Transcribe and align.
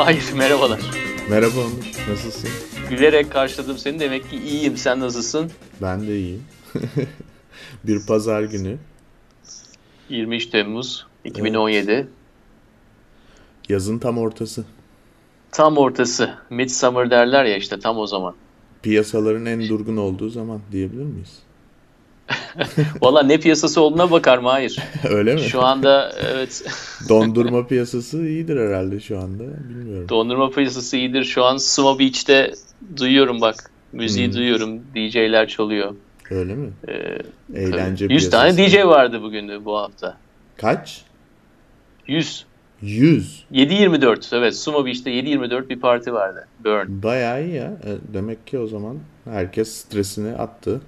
Mahir 0.00 0.32
merhabalar. 0.32 0.80
Merhaba 1.30 1.60
Onur, 1.60 2.10
nasılsın? 2.10 2.50
Gülerek 2.90 3.32
karşıladım 3.32 3.78
seni 3.78 4.00
demek 4.00 4.30
ki 4.30 4.36
iyiyim. 4.36 4.76
Sen 4.76 5.00
nasılsın? 5.00 5.50
Ben 5.82 6.06
de 6.06 6.18
iyiyim. 6.18 6.44
bir 7.84 8.06
pazar 8.06 8.42
günü. 8.42 8.78
23 10.08 10.46
Temmuz 10.46 11.06
2017. 11.24 11.90
Evet. 11.90 12.06
Yazın 13.68 13.98
tam 13.98 14.18
ortası. 14.18 14.64
Tam 15.52 15.78
ortası. 15.78 16.34
Midsummer 16.50 17.10
derler 17.10 17.44
ya 17.44 17.56
işte 17.56 17.80
tam 17.80 17.98
o 17.98 18.06
zaman. 18.06 18.34
Piyasaların 18.82 19.46
en 19.46 19.68
durgun 19.68 19.96
olduğu 19.96 20.28
zaman 20.28 20.60
diyebilir 20.72 21.04
miyiz? 21.04 21.38
Valla 23.00 23.22
ne 23.22 23.40
piyasası 23.40 23.80
olduğuna 23.80 24.10
bakar 24.10 24.38
mı? 24.38 24.48
Hayır. 24.48 24.78
Öyle 25.10 25.34
mi? 25.34 25.40
Şu 25.40 25.62
anda 25.62 26.12
evet. 26.32 26.64
Dondurma 27.08 27.66
piyasası 27.66 28.26
iyidir 28.26 28.56
herhalde 28.56 29.00
şu 29.00 29.18
anda. 29.18 29.44
Bilmiyorum. 29.68 30.08
Dondurma 30.08 30.50
piyasası 30.50 30.96
iyidir. 30.96 31.24
Şu 31.24 31.44
an 31.44 31.56
Sumo 31.56 31.98
Beach'te 31.98 32.52
duyuyorum 32.96 33.40
bak. 33.40 33.70
Müziği 33.92 34.26
hmm. 34.26 34.34
duyuyorum. 34.34 34.80
DJ'ler 34.94 35.48
çalıyor. 35.48 35.94
Öyle 36.30 36.54
mi? 36.54 36.70
Ee, 36.88 37.18
Eğlence 37.54 38.04
100 38.04 38.08
piyasası. 38.08 38.30
tane 38.30 38.56
DJ 38.56 38.76
vardı 38.84 39.22
bugün 39.22 39.64
bu 39.64 39.78
hafta. 39.78 40.16
Kaç? 40.56 41.02
100. 42.06 42.44
100. 42.82 43.44
7-24 43.52 44.36
evet 44.36 44.56
Sumo 44.56 44.86
Beach'te 44.86 45.10
7-24 45.10 45.68
bir 45.68 45.80
parti 45.80 46.12
vardı. 46.12 46.46
Burn. 46.64 47.02
Bayağı 47.02 47.44
iyi 47.44 47.54
ya. 47.54 47.64
E, 47.64 48.14
demek 48.14 48.46
ki 48.46 48.58
o 48.58 48.66
zaman 48.66 48.98
herkes 49.24 49.72
stresini 49.72 50.32
attı 50.32 50.80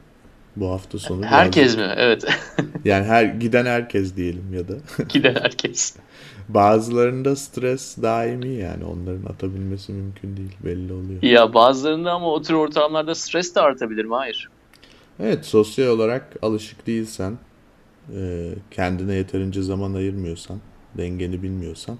bu 0.56 0.70
hafta 0.70 0.98
sonu. 0.98 1.24
Herkes 1.24 1.76
birazcık. 1.76 1.78
mi? 1.78 1.94
Evet. 1.96 2.24
yani 2.84 3.06
her 3.06 3.24
giden 3.24 3.66
herkes 3.66 4.16
diyelim 4.16 4.54
ya 4.54 4.68
da. 4.68 4.74
giden 5.08 5.34
herkes. 5.34 5.96
Bazılarında 6.48 7.36
stres 7.36 7.96
daimi 8.02 8.48
yani 8.48 8.84
onların 8.84 9.24
atabilmesi 9.24 9.92
mümkün 9.92 10.36
değil 10.36 10.56
belli 10.64 10.92
oluyor. 10.92 11.22
Ya 11.22 11.54
bazılarında 11.54 12.12
ama 12.12 12.32
o 12.32 12.42
tür 12.42 12.54
ortamlarda 12.54 13.14
stres 13.14 13.54
de 13.54 13.60
artabilir 13.60 14.04
mi? 14.04 14.14
Hayır. 14.14 14.48
Evet 15.20 15.44
sosyal 15.44 15.86
olarak 15.86 16.36
alışık 16.42 16.86
değilsen 16.86 17.38
e, 18.14 18.50
kendine 18.70 19.14
yeterince 19.14 19.62
zaman 19.62 19.94
ayırmıyorsan 19.94 20.60
dengeni 20.98 21.42
bilmiyorsan 21.42 21.98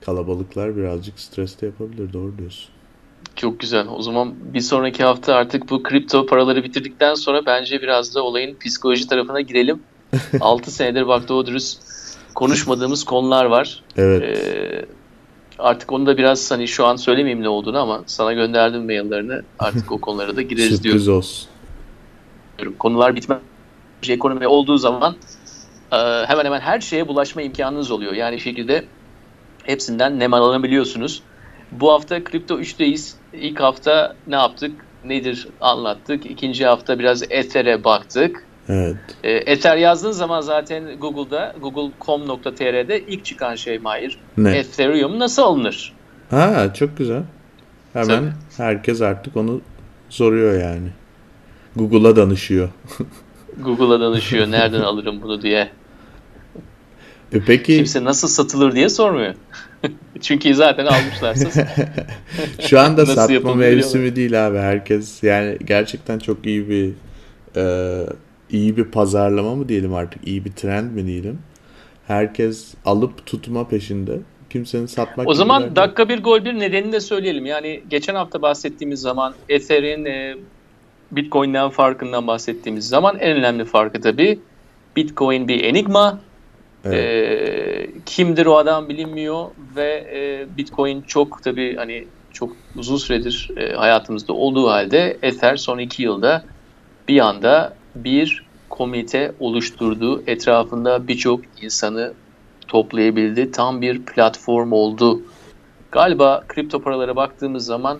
kalabalıklar 0.00 0.76
birazcık 0.76 1.20
stres 1.20 1.60
de 1.60 1.66
yapabilir 1.66 2.12
doğru 2.12 2.38
diyorsun. 2.38 2.73
Çok 3.36 3.60
güzel. 3.60 3.88
O 3.88 4.02
zaman 4.02 4.34
bir 4.54 4.60
sonraki 4.60 5.04
hafta 5.04 5.34
artık 5.34 5.70
bu 5.70 5.82
kripto 5.82 6.26
paraları 6.26 6.64
bitirdikten 6.64 7.14
sonra 7.14 7.46
bence 7.46 7.82
biraz 7.82 8.14
da 8.14 8.22
olayın 8.22 8.58
psikoloji 8.58 9.06
tarafına 9.06 9.40
girelim. 9.40 9.82
6 10.40 10.70
senedir 10.70 11.06
bak 11.06 11.28
doğru 11.28 11.46
dürüst 11.46 11.82
konuşmadığımız 12.34 13.04
konular 13.04 13.44
var. 13.44 13.82
Evet. 13.96 14.22
Ee, 14.22 14.86
artık 15.58 15.92
onu 15.92 16.06
da 16.06 16.16
biraz 16.16 16.50
hani 16.50 16.68
şu 16.68 16.86
an 16.86 16.96
söylemeyeyim 16.96 17.42
ne 17.42 17.48
olduğunu 17.48 17.78
ama 17.78 18.02
sana 18.06 18.32
gönderdim 18.32 18.84
maillerini. 18.84 19.42
Artık 19.58 19.92
o 19.92 19.98
konulara 19.98 20.36
da 20.36 20.42
gireriz 20.42 20.82
diyorum. 20.82 21.00
Sürpriz 21.00 21.08
olsun. 21.08 21.48
Konular 22.78 23.16
bitmez. 23.16 23.38
Ekonomi 24.08 24.46
olduğu 24.46 24.78
zaman 24.78 25.16
e, 25.92 25.96
hemen 26.26 26.44
hemen 26.44 26.60
her 26.60 26.80
şeye 26.80 27.08
bulaşma 27.08 27.42
imkanınız 27.42 27.90
oluyor. 27.90 28.12
Yani 28.12 28.40
şekilde 28.40 28.84
hepsinden 29.62 30.18
nem 30.18 30.34
alabiliyorsunuz. 30.34 31.22
Bu 31.80 31.92
hafta 31.92 32.24
Kripto 32.24 32.60
3'teyiz. 32.60 33.14
İlk 33.32 33.60
hafta 33.60 34.16
ne 34.26 34.34
yaptık? 34.34 34.72
Nedir 35.04 35.48
anlattık. 35.60 36.26
İkinci 36.26 36.66
hafta 36.66 36.98
biraz 36.98 37.22
Ether'e 37.30 37.84
baktık. 37.84 38.44
Evet. 38.68 38.96
E, 39.24 39.30
Ether 39.32 39.76
yazdığın 39.76 40.10
zaman 40.10 40.40
zaten 40.40 40.96
Google'da 41.00 41.54
google.com.tr'de 41.60 43.00
ilk 43.00 43.24
çıkan 43.24 43.54
şey 43.54 43.78
Mahir. 43.78 44.18
Ne? 44.36 44.56
Ethereum 44.56 45.18
nasıl 45.18 45.42
alınır? 45.42 45.92
Ha 46.30 46.74
çok 46.74 46.98
güzel. 46.98 47.22
Hemen 47.92 48.06
Tabii. 48.06 48.32
herkes 48.56 49.02
artık 49.02 49.36
onu 49.36 49.60
soruyor 50.08 50.60
yani. 50.60 50.88
Google'a 51.76 52.16
danışıyor. 52.16 52.68
Google'a 53.60 54.00
danışıyor 54.00 54.50
nereden 54.50 54.80
alırım 54.80 55.22
bunu 55.22 55.42
diye. 55.42 55.70
E 57.34 57.40
peki 57.46 57.76
kimse 57.76 58.04
nasıl 58.04 58.28
satılır 58.28 58.74
diye 58.74 58.88
sormuyor. 58.88 59.34
Çünkü 60.20 60.54
zaten 60.54 60.86
almışlarsa. 60.86 61.66
Şu 62.60 62.80
anda 62.80 63.06
satma 63.06 63.54
mevsimi 63.54 64.16
değil 64.16 64.46
abi. 64.46 64.58
Herkes 64.58 65.22
yani 65.22 65.58
gerçekten 65.64 66.18
çok 66.18 66.46
iyi 66.46 66.68
bir 66.68 66.90
e, 67.56 68.06
iyi 68.50 68.76
bir 68.76 68.84
pazarlama 68.84 69.54
mı 69.54 69.68
diyelim 69.68 69.94
artık, 69.94 70.28
iyi 70.28 70.44
bir 70.44 70.52
trend 70.52 70.90
mi 70.90 71.06
diyelim. 71.06 71.38
Herkes 72.06 72.74
alıp 72.84 73.26
tutma 73.26 73.68
peşinde. 73.68 74.18
Kimsenin 74.50 74.86
satmak 74.86 75.28
O 75.28 75.34
zaman 75.34 75.62
derken... 75.62 75.76
dakika 75.76 76.08
bir 76.08 76.22
gol 76.22 76.44
bir 76.44 76.58
nedenini 76.58 76.92
de 76.92 77.00
söyleyelim. 77.00 77.46
Yani 77.46 77.82
geçen 77.90 78.14
hafta 78.14 78.42
bahsettiğimiz 78.42 79.00
zaman 79.00 79.34
Ether'in 79.48 80.04
e, 80.04 80.36
Bitcoin'den 81.12 81.70
farkından 81.70 82.26
bahsettiğimiz 82.26 82.88
zaman 82.88 83.18
en 83.18 83.36
önemli 83.36 83.64
farkı 83.64 84.00
tabii 84.00 84.38
Bitcoin 84.96 85.48
bir 85.48 85.64
enigma. 85.64 86.20
Evet. 86.84 86.94
E, 86.94 87.86
kimdir 88.06 88.46
o 88.46 88.56
adam 88.56 88.88
bilinmiyor 88.88 89.46
ve 89.76 90.06
e, 90.14 90.46
Bitcoin 90.56 91.02
çok 91.02 91.42
tabii 91.42 91.76
hani 91.76 92.06
çok 92.32 92.52
uzun 92.76 92.96
süredir 92.96 93.50
e, 93.56 93.74
hayatımızda 93.74 94.32
olduğu 94.32 94.68
halde 94.68 95.18
Ether 95.22 95.56
son 95.56 95.78
iki 95.78 96.02
yılda 96.02 96.44
bir 97.08 97.20
anda 97.20 97.74
bir 97.94 98.44
komite 98.68 99.32
oluşturdu. 99.40 100.22
Etrafında 100.26 101.08
birçok 101.08 101.40
insanı 101.62 102.12
toplayabildi. 102.68 103.50
Tam 103.50 103.80
bir 103.80 104.02
platform 104.02 104.72
oldu. 104.72 105.22
Galiba 105.92 106.44
kripto 106.48 106.82
paralara 106.82 107.16
baktığımız 107.16 107.64
zaman 107.64 107.98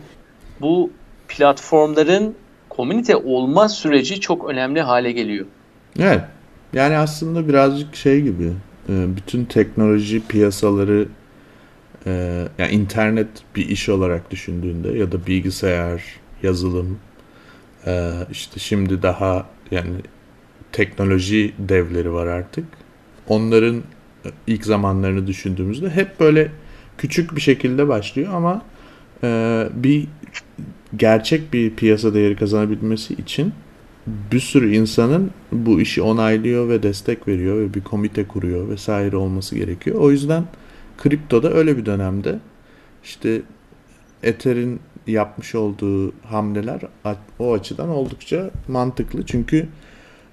bu 0.61 0.91
platformların 1.29 2.35
komünite 2.69 3.17
olma 3.17 3.69
süreci 3.69 4.21
çok 4.21 4.51
önemli 4.51 4.81
hale 4.81 5.13
geliyor. 5.13 5.47
Evet. 5.99 6.21
Yani 6.73 6.97
aslında 6.97 7.49
birazcık 7.49 7.97
şey 7.97 8.21
gibi 8.21 8.53
bütün 8.89 9.45
teknoloji 9.45 10.27
piyasaları 10.27 11.09
e, 12.07 12.45
yani 12.59 12.73
internet 12.73 13.29
bir 13.57 13.69
iş 13.69 13.89
olarak 13.89 14.31
düşündüğünde 14.31 14.99
ya 14.99 15.13
da 15.13 15.27
bilgisayar, 15.27 16.05
yazılım 16.43 16.99
e, 17.87 18.13
işte 18.31 18.61
şimdi 18.61 19.03
daha 19.03 19.47
yani 19.71 19.97
teknoloji 20.73 21.53
devleri 21.59 22.13
var 22.13 22.27
artık. 22.27 22.65
Onların 23.29 23.83
ilk 24.47 24.65
zamanlarını 24.65 25.27
düşündüğümüzde 25.27 25.91
hep 25.91 26.21
böyle 26.21 26.51
küçük 26.99 27.37
bir 27.37 27.41
şekilde 27.41 27.89
başlıyor 27.89 28.35
ama 28.35 28.63
bir 29.75 30.09
gerçek 30.97 31.53
bir 31.53 31.75
piyasa 31.75 32.15
değeri 32.15 32.37
kazanabilmesi 32.37 33.15
için 33.15 33.53
bir 34.07 34.41
sürü 34.41 34.75
insanın 34.75 35.31
bu 35.53 35.81
işi 35.81 36.03
onaylıyor 36.03 36.69
ve 36.69 36.83
destek 36.83 37.29
veriyor 37.29 37.57
ve 37.59 37.75
bir 37.75 37.81
komite 37.81 38.25
kuruyor 38.29 38.69
vesaire 38.69 39.17
olması 39.17 39.57
gerekiyor. 39.57 39.97
O 40.01 40.11
yüzden 40.11 40.45
kriptoda 40.99 41.53
öyle 41.53 41.77
bir 41.77 41.87
dönemde 41.87 42.39
işte 43.05 43.43
Ether'in 44.23 44.81
yapmış 45.07 45.55
olduğu 45.55 46.13
hamleler 46.23 46.81
o 47.39 47.53
açıdan 47.53 47.89
oldukça 47.89 48.51
mantıklı. 48.69 49.27
Çünkü 49.27 49.67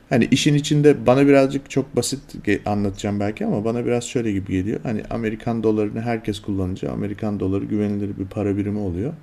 hani 0.10 0.28
işin 0.32 0.54
içinde 0.54 1.06
bana 1.06 1.28
birazcık 1.28 1.70
çok 1.70 1.96
basit 1.96 2.20
anlatacağım 2.66 3.20
belki 3.20 3.46
ama 3.46 3.66
bana 3.66 3.86
biraz 3.86 4.04
şöyle 4.04 4.32
gibi 4.32 4.52
geliyor. 4.52 4.80
Hani 4.84 5.04
Amerikan 5.10 5.64
dolarını 5.64 6.02
herkes 6.02 6.40
kullanınca 6.40 6.92
Amerikan 6.92 7.40
doları 7.40 7.66
güvenilir 7.66 8.18
bir 8.18 8.26
para 8.26 8.58
birimi 8.58 8.80
oluyor. 8.80 9.14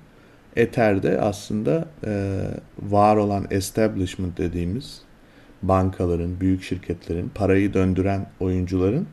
Ether'de 0.55 1.21
aslında 1.21 1.87
e, 2.05 2.41
var 2.81 3.15
olan 3.15 3.47
establishment 3.51 4.37
dediğimiz 4.37 5.01
bankaların, 5.61 6.39
büyük 6.39 6.63
şirketlerin, 6.63 7.31
parayı 7.35 7.73
döndüren 7.73 8.29
oyuncuların 8.39 9.07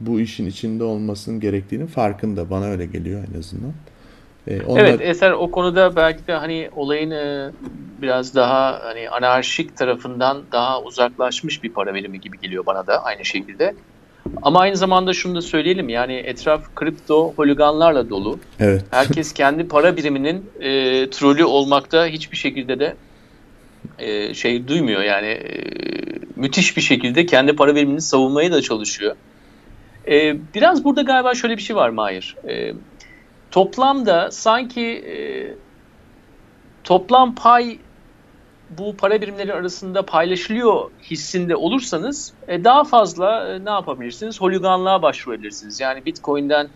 bu 0.00 0.20
işin 0.20 0.46
içinde 0.46 0.84
olmasının 0.84 1.40
gerektiğini 1.40 1.86
farkında. 1.86 2.50
Bana 2.50 2.64
öyle 2.64 2.86
geliyor 2.86 3.24
en 3.34 3.38
azından. 3.38 3.72
Ee, 4.46 4.62
onlar... 4.62 4.80
Evet 4.80 5.00
Eser 5.00 5.30
o 5.30 5.50
konuda 5.50 5.96
belki 5.96 6.26
de 6.26 6.32
hani 6.32 6.70
olayın 6.76 7.10
e, 7.10 7.50
biraz 8.02 8.34
daha 8.34 8.80
hani 8.84 9.10
anarşik 9.10 9.76
tarafından 9.76 10.42
daha 10.52 10.82
uzaklaşmış 10.82 11.62
bir 11.62 11.72
para 11.72 11.94
birimi 11.94 12.20
gibi 12.20 12.40
geliyor 12.40 12.66
bana 12.66 12.86
da 12.86 13.04
aynı 13.04 13.24
şekilde. 13.24 13.74
Ama 14.42 14.60
aynı 14.60 14.76
zamanda 14.76 15.12
şunu 15.12 15.34
da 15.34 15.42
söyleyelim 15.42 15.88
yani 15.88 16.14
etraf 16.14 16.74
kripto 16.74 17.32
holiganlarla 17.36 18.10
dolu. 18.10 18.38
Evet. 18.60 18.84
Herkes 18.90 19.32
kendi 19.32 19.68
para 19.68 19.96
biriminin 19.96 20.50
e, 20.60 20.70
trolü 21.10 21.44
olmakta 21.44 22.06
hiçbir 22.06 22.36
şekilde 22.36 22.80
de 22.80 22.96
e, 23.98 24.34
şey 24.34 24.68
duymuyor 24.68 25.02
yani 25.02 25.26
e, 25.26 25.64
müthiş 26.36 26.76
bir 26.76 26.82
şekilde 26.82 27.26
kendi 27.26 27.56
para 27.56 27.74
birimini 27.74 28.00
savunmaya 28.00 28.52
da 28.52 28.62
çalışıyor. 28.62 29.16
E, 30.10 30.36
biraz 30.54 30.84
burada 30.84 31.02
galiba 31.02 31.34
şöyle 31.34 31.56
bir 31.56 31.62
şey 31.62 31.76
var 31.76 31.88
Mahir. 31.88 32.36
E, 32.48 32.74
toplamda 33.50 34.30
sanki 34.30 34.84
e, 34.86 35.16
toplam 36.84 37.34
pay 37.34 37.78
bu 38.70 38.96
para 38.96 39.20
birimleri 39.20 39.54
arasında 39.54 40.06
paylaşılıyor 40.06 40.90
hissinde 41.02 41.56
olursanız 41.56 42.32
e, 42.48 42.64
daha 42.64 42.84
fazla 42.84 43.48
e, 43.48 43.64
ne 43.64 43.70
yapabilirsiniz? 43.70 44.40
Holiganlığa 44.40 45.02
başvurabilirsiniz. 45.02 45.80
Yani 45.80 46.04
Bitcoin'den 46.04 46.68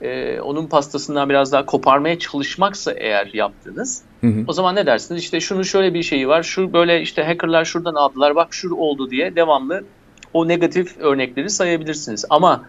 e, 0.00 0.40
onun 0.40 0.66
pastasından 0.66 1.28
biraz 1.28 1.52
daha 1.52 1.66
koparmaya 1.66 2.18
çalışmaksa 2.18 2.92
eğer 2.92 3.30
yaptığınız 3.32 4.02
hı 4.20 4.26
hı. 4.26 4.44
o 4.48 4.52
zaman 4.52 4.74
ne 4.74 4.86
dersiniz? 4.86 5.22
İşte 5.22 5.40
şunun 5.40 5.62
şöyle 5.62 5.94
bir 5.94 6.02
şeyi 6.02 6.28
var. 6.28 6.42
Şu 6.42 6.72
böyle 6.72 7.00
işte 7.00 7.24
hackerlar 7.24 7.64
şuradan 7.64 7.94
aldılar. 7.94 8.34
Bak 8.34 8.54
şu 8.54 8.74
oldu 8.74 9.10
diye 9.10 9.36
devamlı 9.36 9.84
o 10.32 10.48
negatif 10.48 10.98
örnekleri 10.98 11.50
sayabilirsiniz. 11.50 12.24
Ama 12.30 12.64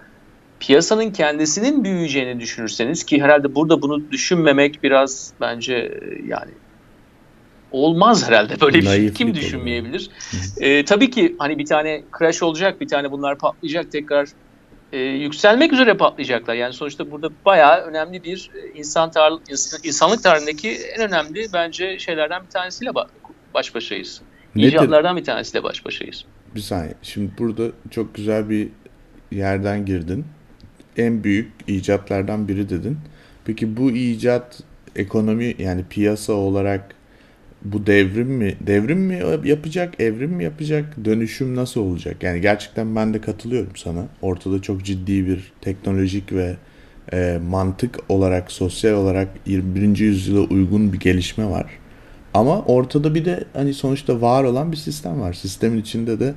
piyasanın 0.59 1.11
kendisinin 1.11 1.83
büyüyeceğini 1.83 2.39
düşünürseniz 2.39 3.03
ki 3.03 3.21
herhalde 3.21 3.55
burada 3.55 3.81
bunu 3.81 4.11
düşünmemek 4.11 4.83
biraz 4.83 5.33
bence 5.41 5.75
e, 5.75 6.27
yani 6.27 6.51
olmaz 7.73 8.27
herhalde 8.27 8.61
böyle 8.61 8.77
bir 8.77 8.85
şey 8.85 9.13
kim 9.13 9.35
düşünmeyebilir. 9.35 10.09
Ee, 10.59 10.85
tabii 10.85 11.11
ki 11.11 11.35
hani 11.39 11.57
bir 11.57 11.65
tane 11.65 12.03
crash 12.19 12.43
olacak, 12.43 12.81
bir 12.81 12.87
tane 12.87 13.11
bunlar 13.11 13.37
patlayacak 13.37 13.91
tekrar 13.91 14.29
e, 14.93 14.99
yükselmek 14.99 15.73
üzere 15.73 15.97
patlayacaklar. 15.97 16.53
Yani 16.53 16.73
sonuçta 16.73 17.11
burada 17.11 17.29
bayağı 17.45 17.81
önemli 17.81 18.23
bir 18.23 18.51
e, 18.55 18.79
insan 18.79 19.11
tar 19.11 19.33
insanlık 19.83 20.23
tarihindeki 20.23 20.69
en 20.69 21.07
önemli 21.07 21.47
bence 21.53 21.99
şeylerden 21.99 22.43
bir 22.43 22.49
tanesiyle 22.49 22.91
baş 23.53 23.75
başayız. 23.75 24.21
Nedir? 24.55 24.67
İcatlardan 24.67 25.17
bir 25.17 25.23
tanesiyle 25.23 25.63
baş 25.63 25.85
başayız. 25.85 26.25
Bir 26.55 26.59
saniye. 26.59 26.93
Şimdi 27.01 27.31
burada 27.37 27.63
çok 27.91 28.15
güzel 28.15 28.49
bir 28.49 28.67
yerden 29.31 29.85
girdin. 29.85 30.25
En 30.97 31.23
büyük 31.23 31.51
icatlardan 31.67 32.47
biri 32.47 32.69
dedin. 32.69 32.97
Peki 33.45 33.77
bu 33.77 33.91
icat 33.91 34.59
ekonomi 34.95 35.55
yani 35.59 35.85
piyasa 35.89 36.33
olarak 36.33 36.95
bu 37.65 37.85
devrim 37.85 38.27
mi 38.27 38.55
devrim 38.67 38.99
mi 38.99 39.21
yapacak, 39.43 39.99
evrim 39.99 40.31
mi 40.31 40.43
yapacak, 40.43 41.05
dönüşüm 41.05 41.55
nasıl 41.55 41.81
olacak? 41.81 42.23
Yani 42.23 42.41
gerçekten 42.41 42.95
ben 42.95 43.13
de 43.13 43.21
katılıyorum 43.21 43.75
sana. 43.75 44.07
Ortada 44.21 44.61
çok 44.61 44.83
ciddi 44.85 45.27
bir 45.27 45.51
teknolojik 45.61 46.33
ve 46.33 46.55
e, 47.13 47.39
mantık 47.49 47.99
olarak, 48.09 48.51
sosyal 48.51 48.93
olarak 48.93 49.27
21. 49.45 49.97
yüzyıla 49.97 50.39
uygun 50.39 50.93
bir 50.93 50.99
gelişme 50.99 51.49
var. 51.49 51.65
Ama 52.33 52.61
ortada 52.61 53.15
bir 53.15 53.25
de 53.25 53.43
hani 53.53 53.73
sonuçta 53.73 54.21
var 54.21 54.43
olan 54.43 54.71
bir 54.71 54.77
sistem 54.77 55.21
var. 55.21 55.33
Sistemin 55.33 55.81
içinde 55.81 56.19
de 56.19 56.33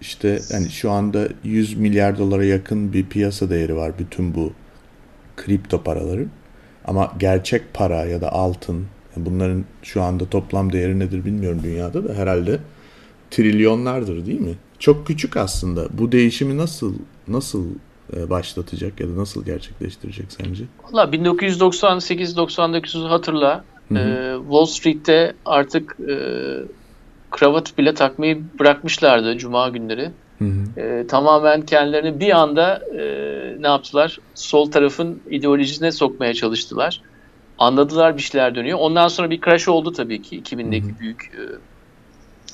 işte 0.00 0.38
hani 0.52 0.70
şu 0.70 0.90
anda 0.90 1.28
100 1.44 1.76
milyar 1.76 2.18
dolara 2.18 2.44
yakın 2.44 2.92
bir 2.92 3.06
piyasa 3.06 3.50
değeri 3.50 3.76
var 3.76 3.92
bütün 3.98 4.34
bu 4.34 4.52
kripto 5.36 5.82
paraların. 5.82 6.30
Ama 6.84 7.12
gerçek 7.18 7.74
para 7.74 8.04
ya 8.04 8.20
da 8.20 8.32
altın 8.32 8.86
Bunların 9.24 9.64
şu 9.82 10.02
anda 10.02 10.24
toplam 10.24 10.72
değeri 10.72 10.98
nedir 10.98 11.24
bilmiyorum 11.24 11.60
dünyada 11.64 12.08
da 12.08 12.14
herhalde 12.14 12.58
trilyonlardır 13.30 14.26
değil 14.26 14.40
mi? 14.40 14.54
Çok 14.78 15.06
küçük 15.06 15.36
aslında. 15.36 15.86
Bu 15.98 16.12
değişimi 16.12 16.58
nasıl 16.58 16.94
nasıl 17.28 17.66
e, 18.16 18.30
başlatacak 18.30 19.00
ya 19.00 19.08
da 19.08 19.16
nasıl 19.16 19.44
gerçekleştirecek 19.44 20.26
sence? 20.28 20.64
Valla 20.92 21.04
1998-99'u 21.04 23.10
hatırla. 23.10 23.64
Hı 23.88 23.94
hı. 23.94 23.98
E, 23.98 24.36
Wall 24.42 24.64
Street'te 24.64 25.34
artık 25.44 25.96
e, 26.08 26.16
kravat 27.30 27.78
bile 27.78 27.94
takmayı 27.94 28.42
bırakmışlardı 28.58 29.38
cuma 29.38 29.68
günleri. 29.68 30.10
Hı 30.38 30.44
hı. 30.44 30.80
E, 30.80 31.06
tamamen 31.06 31.62
kendilerini 31.62 32.20
bir 32.20 32.38
anda 32.38 32.82
e, 32.98 33.02
ne 33.62 33.66
yaptılar? 33.66 34.18
Sol 34.34 34.70
tarafın 34.70 35.20
ideolojisine 35.30 35.92
sokmaya 35.92 36.34
çalıştılar 36.34 37.02
anladılar 37.58 38.16
bir 38.16 38.22
şeyler 38.22 38.54
dönüyor. 38.54 38.78
Ondan 38.78 39.08
sonra 39.08 39.30
bir 39.30 39.40
crash 39.40 39.68
oldu 39.68 39.92
tabii 39.92 40.22
ki 40.22 40.42
2000'deki 40.42 40.86
Hı-hı. 40.86 40.98
büyük 40.98 41.32
e, 41.34 41.42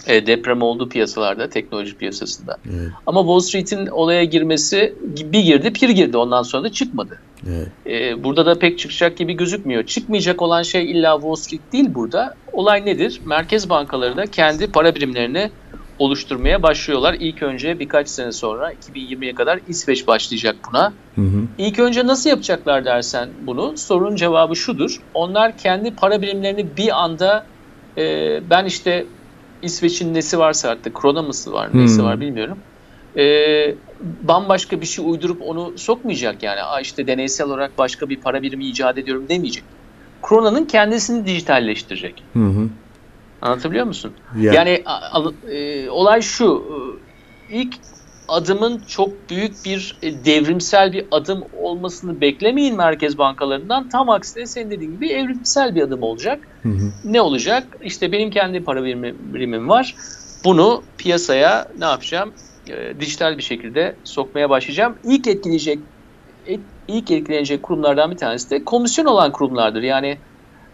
e, 0.07 0.27
deprem 0.27 0.63
oldu 0.63 0.89
piyasalarda, 0.89 1.49
teknoloji 1.49 1.97
piyasasında. 1.97 2.57
Evet. 2.71 2.91
Ama 3.07 3.21
Wall 3.21 3.41
Street'in 3.41 3.87
olaya 3.87 4.25
girmesi 4.25 4.95
bir 5.03 5.41
girdi, 5.41 5.73
pir 5.73 5.89
girdi. 5.89 6.17
Ondan 6.17 6.43
sonra 6.43 6.65
da 6.65 6.73
çıkmadı. 6.73 7.19
Evet. 7.49 7.69
E, 7.87 8.25
burada 8.25 8.47
da 8.47 8.59
pek 8.59 8.79
çıkacak 8.79 9.17
gibi 9.17 9.35
gözükmüyor. 9.35 9.87
Çıkmayacak 9.87 10.43
olan 10.43 10.63
şey 10.63 10.91
illa 10.91 11.15
Wall 11.15 11.35
Street 11.35 11.73
değil 11.73 11.95
burada. 11.95 12.35
Olay 12.53 12.87
nedir? 12.87 13.21
Merkez 13.27 13.71
bankaları 13.71 14.17
da 14.17 14.27
kendi 14.27 14.67
para 14.67 14.95
birimlerini 14.95 15.51
oluşturmaya 15.99 16.63
başlıyorlar. 16.63 17.17
İlk 17.21 17.43
önce 17.43 17.79
birkaç 17.79 18.09
sene 18.09 18.33
sonra 18.33 18.73
2020'ye 18.73 19.35
kadar 19.35 19.61
İsveç 19.67 20.07
başlayacak 20.07 20.57
buna. 20.71 20.93
Hı 21.15 21.21
hı. 21.21 21.42
İlk 21.59 21.79
önce 21.79 22.07
nasıl 22.07 22.31
yapacaklar 22.31 22.85
dersen 22.85 23.29
bunu 23.47 23.79
sorunun 23.79 24.17
cevabı 24.17 24.57
şudur. 24.57 25.01
Onlar 25.15 25.57
kendi 25.57 25.95
para 25.95 26.23
birimlerini 26.23 26.77
bir 26.77 27.03
anda 27.03 27.47
e, 27.99 28.41
ben 28.51 28.65
işte 28.65 29.07
İsveç'in 29.63 30.15
nesi 30.15 30.39
varsa 30.39 30.69
artık 30.69 30.95
krona 30.95 31.23
mısı 31.23 31.53
var 31.53 31.71
nesi 31.75 31.99
hmm. 31.99 32.05
var 32.05 32.21
bilmiyorum. 32.21 32.59
E, 33.17 33.75
bambaşka 34.23 34.81
bir 34.81 34.87
şey 34.87 35.05
uydurup 35.09 35.43
onu 35.43 35.79
sokmayacak 35.79 36.43
yani. 36.43 36.63
Aa 36.63 36.81
işte 36.81 37.07
deneysel 37.07 37.47
olarak 37.47 37.79
başka 37.79 38.09
bir 38.09 38.21
para 38.21 38.43
birimi 38.43 38.67
icat 38.67 38.99
ediyorum 38.99 39.29
demeyecek. 39.29 39.65
Krona'nın 40.23 40.65
kendisini 40.65 41.27
dijitalleştirecek. 41.27 42.23
Hı 42.33 42.39
hı. 42.39 42.69
Anlatabiliyor 43.43 43.87
musun? 43.87 44.13
Yani, 44.41 44.57
yani 44.57 44.85
e, 45.55 45.91
olay 45.91 46.23
şu. 46.23 46.65
E, 47.51 47.57
ilk 47.57 47.75
adımın 48.29 48.79
çok 48.89 49.31
büyük 49.31 49.65
bir 49.65 49.99
e, 50.03 50.25
devrimsel 50.25 50.93
bir 50.93 51.05
adım 51.11 51.45
olmasını 51.59 52.21
beklemeyin 52.21 52.77
merkez 52.77 53.19
bankalarından. 53.19 53.89
Tam 53.89 54.11
aksine 54.11 54.47
senin 54.47 54.71
dediğin 54.71 54.93
gibi 54.93 55.09
evrimsel 55.09 55.75
bir 55.75 55.83
adım 55.83 56.03
olacak. 56.03 56.49
Hı 56.63 56.69
hı. 56.69 56.93
Ne 57.05 57.21
olacak? 57.21 57.77
İşte 57.83 58.13
benim 58.13 58.31
kendi 58.31 58.65
para 58.65 58.85
birimim 58.85 59.69
var. 59.69 59.95
Bunu 60.45 60.83
piyasaya 60.99 61.69
ne 61.79 61.85
yapacağım? 61.85 62.33
E, 62.69 63.01
dijital 63.01 63.39
bir 63.39 63.43
şekilde 63.43 63.95
sokmaya 64.05 64.51
başlayacağım. 64.51 64.95
İlk 65.05 65.27
etkileyecek 65.27 65.79
ilk 66.89 67.11
etkilenecek 67.11 67.63
kurumlardan 67.63 68.11
bir 68.11 68.17
tanesi 68.17 68.51
de 68.51 68.65
komisyon 68.65 69.07
olan 69.07 69.33
kurumlardır. 69.33 69.83
Yani 69.83 70.19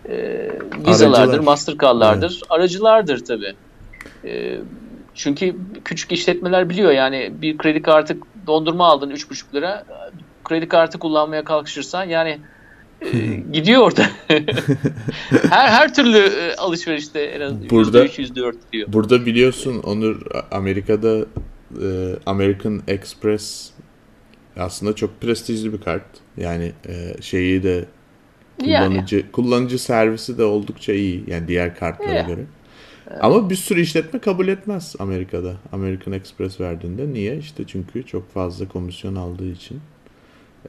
e, 0.08 0.48
Visa'lardır, 0.86 1.38
Mastercard'lardır, 1.38 2.30
evet. 2.30 2.42
aracılardır 2.50 3.24
tabii. 3.24 3.54
E, 4.24 4.58
çünkü 5.18 5.56
küçük 5.84 6.12
işletmeler 6.12 6.68
biliyor 6.68 6.92
yani 6.92 7.32
bir 7.42 7.58
kredi 7.58 7.82
kartı 7.82 8.16
dondurma 8.46 8.86
aldın 8.86 9.10
3,5 9.10 9.54
lira 9.54 9.84
kredi 10.44 10.68
kartı 10.68 10.98
kullanmaya 10.98 11.44
kalkışırsan 11.44 12.04
yani 12.04 12.38
gidiyor 13.52 13.82
orada. 13.82 14.06
her 15.50 15.68
her 15.68 15.94
türlü 15.94 16.18
e, 16.18 16.54
alışverişte 16.56 17.20
en 17.20 17.40
az 17.40 17.70
burada, 17.70 18.06
%3 18.06 18.32
%4 18.34 18.54
diyor. 18.72 18.92
Burada 18.92 19.26
biliyorsun 19.26 19.82
Onur 19.82 20.22
Amerika'da 20.50 21.18
e, 21.82 21.88
American 22.26 22.82
Express 22.88 23.70
aslında 24.56 24.94
çok 24.94 25.20
prestijli 25.20 25.72
bir 25.72 25.80
kart. 25.80 26.06
Yani 26.36 26.72
e, 26.88 27.22
şeyi 27.22 27.62
de 27.62 27.84
Kullanıcı 28.60 29.16
yani. 29.16 29.32
kullanıcı 29.32 29.78
servisi 29.78 30.38
de 30.38 30.44
oldukça 30.44 30.92
iyi 30.92 31.24
yani 31.26 31.48
diğer 31.48 31.76
kartlara 31.76 32.12
yeah. 32.12 32.28
göre. 32.28 32.40
Ama 33.20 33.50
bir 33.50 33.56
sürü 33.56 33.80
işletme 33.80 34.20
kabul 34.20 34.48
etmez 34.48 34.96
Amerika'da. 34.98 35.54
American 35.72 36.14
Express 36.14 36.60
verdiğinde. 36.60 37.12
Niye? 37.12 37.36
İşte 37.36 37.64
çünkü 37.66 38.06
çok 38.06 38.30
fazla 38.30 38.68
komisyon 38.68 39.14
aldığı 39.14 39.50
için. 39.50 39.80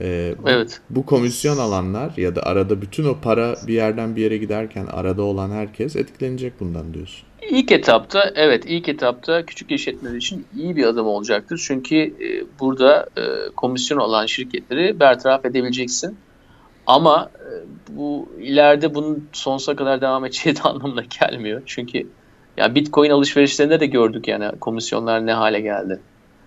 Ee, 0.01 0.36
evet. 0.48 0.81
Bu, 0.89 0.96
bu 0.96 1.05
komisyon 1.05 1.58
alanlar 1.58 2.13
ya 2.17 2.36
da 2.36 2.43
arada 2.43 2.81
bütün 2.81 3.05
o 3.05 3.17
para 3.22 3.55
bir 3.67 3.74
yerden 3.74 4.15
bir 4.15 4.22
yere 4.22 4.38
giderken 4.38 4.86
arada 4.86 5.22
olan 5.22 5.51
herkes 5.51 5.96
etkilenecek 5.96 6.60
bundan 6.60 6.93
diyorsun. 6.93 7.27
İlk 7.50 7.72
etapta 7.72 8.31
evet 8.36 8.63
ilk 8.67 8.89
etapta 8.89 9.46
küçük 9.46 9.72
işletmeler 9.72 10.15
için 10.15 10.46
iyi 10.58 10.75
bir 10.75 10.84
adım 10.86 11.08
olacaktır. 11.08 11.63
Çünkü 11.67 11.96
e, 11.96 12.60
burada 12.60 13.08
e, 13.17 13.22
komisyon 13.55 14.00
alan 14.00 14.25
şirketleri 14.25 15.00
bertaraf 15.00 15.46
edebileceksin. 15.46 16.17
Ama 16.88 17.29
e, 17.36 17.50
bu 17.98 18.29
ileride 18.39 18.96
bunun 18.96 19.29
sonsuza 19.34 19.75
kadar 19.75 20.01
devam 20.01 20.25
edeceği 20.25 20.55
de 20.55 20.62
anlamına 20.62 21.03
gelmiyor. 21.19 21.62
Çünkü 21.65 22.08
ya 22.60 22.75
Bitcoin 22.75 23.10
alışverişlerinde 23.10 23.80
de 23.80 23.86
gördük 23.86 24.28
yani 24.28 24.51
komisyonlar 24.60 25.25
ne 25.25 25.34
hale 25.34 25.62
geldi. 25.62 26.00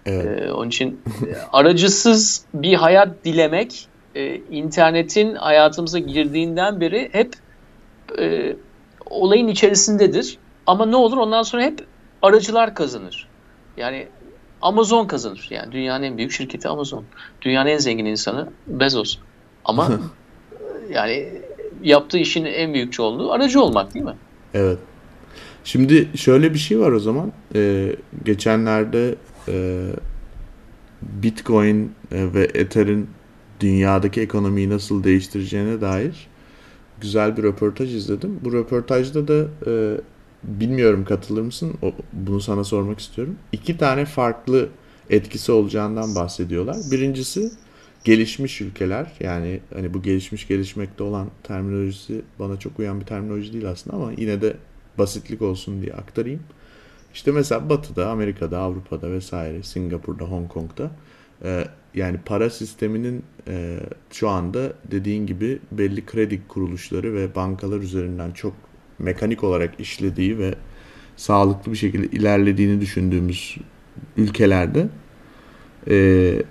Evet. 0.07 0.43
Ee, 0.43 0.53
onun 0.53 0.69
için 0.69 1.01
e, 1.07 1.35
aracısız 1.53 2.45
bir 2.55 2.75
hayat 2.75 3.25
dilemek 3.25 3.89
e, 4.15 4.37
internetin 4.37 5.35
hayatımıza 5.35 5.99
girdiğinden 5.99 6.81
beri 6.81 7.09
hep 7.13 7.35
e, 8.19 8.57
olayın 9.07 9.49
içerisindedir. 9.49 10.39
Ama 10.67 10.87
ne 10.87 10.97
olur 10.97 11.17
ondan 11.17 11.43
sonra 11.43 11.63
hep 11.63 11.87
aracılar 12.23 12.75
kazanır. 12.75 13.29
Yani 13.77 14.07
Amazon 14.63 15.07
kazanır. 15.07 15.47
Yani 15.51 15.73
dünyanın 15.73 16.03
en 16.03 16.19
büyük 16.19 16.33
şirketi 16.33 16.69
Amazon. 16.69 17.05
Dünyanın 17.43 17.71
en 17.71 17.79
zengin 17.79 18.05
insanı 18.05 18.49
Bezos. 18.67 19.19
Ama 19.65 19.89
yani 20.91 21.29
yaptığı 21.83 22.19
işin 22.19 22.45
en 22.45 22.75
büyük 22.75 22.93
çoğunluğu 22.93 23.33
aracı 23.33 23.63
olmak 23.63 23.95
değil 23.95 24.05
mi? 24.05 24.17
Evet. 24.55 24.79
Şimdi 25.65 26.09
şöyle 26.15 26.55
bir 26.55 26.59
şey 26.59 26.81
var 26.81 26.93
o 26.93 26.99
zaman. 26.99 27.33
Ee, 27.55 27.97
geçenlerde 28.25 29.15
e, 29.49 29.87
Bitcoin 31.03 31.93
e, 32.13 32.35
ve 32.35 32.51
Ether'in 32.55 33.09
dünyadaki 33.61 34.21
ekonomiyi 34.21 34.71
nasıl 34.71 35.05
değiştireceğine 35.05 35.81
dair 35.81 36.29
güzel 37.01 37.37
bir 37.37 37.43
röportaj 37.43 37.95
izledim. 37.95 38.41
Bu 38.45 38.53
röportajda 38.53 39.29
da 39.29 39.49
e, 39.67 40.01
bilmiyorum 40.45 41.05
katılır 41.05 41.43
mısın? 41.43 41.75
O, 41.83 41.93
bunu 42.13 42.41
sana 42.41 42.65
sormak 42.65 43.01
istiyorum. 43.01 43.37
İki 43.53 43.79
tane 43.79 44.05
farklı 44.05 44.69
etkisi 45.11 45.53
olacağından 45.53 46.15
bahsediyorlar. 46.15 46.77
Birincisi 46.91 47.51
gelişmiş 48.05 48.61
ülkeler 48.61 49.13
yani 49.21 49.61
hani 49.75 49.95
bu 49.95 50.03
gelişmiş 50.03 50.49
gelişmekte 50.49 51.03
olan 51.03 51.29
terminolojisi 51.43 52.23
bana 52.39 52.59
çok 52.59 52.79
uyan 52.79 53.01
bir 53.01 53.07
terminoloji 53.07 53.53
değil 53.53 53.71
aslında 53.71 53.97
ama 53.97 54.13
yine 54.17 54.41
de 54.41 54.57
basitlik 54.99 55.43
olsun 55.43 55.83
diye 55.83 55.93
aktarayım. 55.93 56.41
İşte 57.15 57.33
mesela 57.33 57.71
Batı'da, 57.71 58.11
Amerika'da, 58.11 58.59
Avrupa'da 58.59 59.13
vesaire, 59.13 59.63
Singapur'da, 59.63 60.25
Hong 60.25 60.49
Kong'da 60.49 60.91
e, 61.45 61.65
yani 61.95 62.19
para 62.25 62.51
sisteminin 62.51 63.23
e, 63.49 63.79
şu 64.11 64.29
anda 64.29 64.73
dediğin 64.91 65.27
gibi 65.27 65.59
belli 65.73 66.07
kredi 66.07 66.43
kuruluşları 66.49 67.15
ve 67.15 67.35
bankalar 67.35 67.81
üzerinden 67.81 68.31
çok 68.31 68.55
mekanik 68.99 69.45
olarak 69.45 69.81
işlediği 69.81 70.39
ve 70.39 70.55
sağlıklı 71.17 71.73
bir 71.73 71.77
şekilde 71.77 72.07
ilerlediğini 72.07 72.81
düşündüğümüz 72.81 73.57
ülkelerde 74.17 74.89
e, 75.91 76.43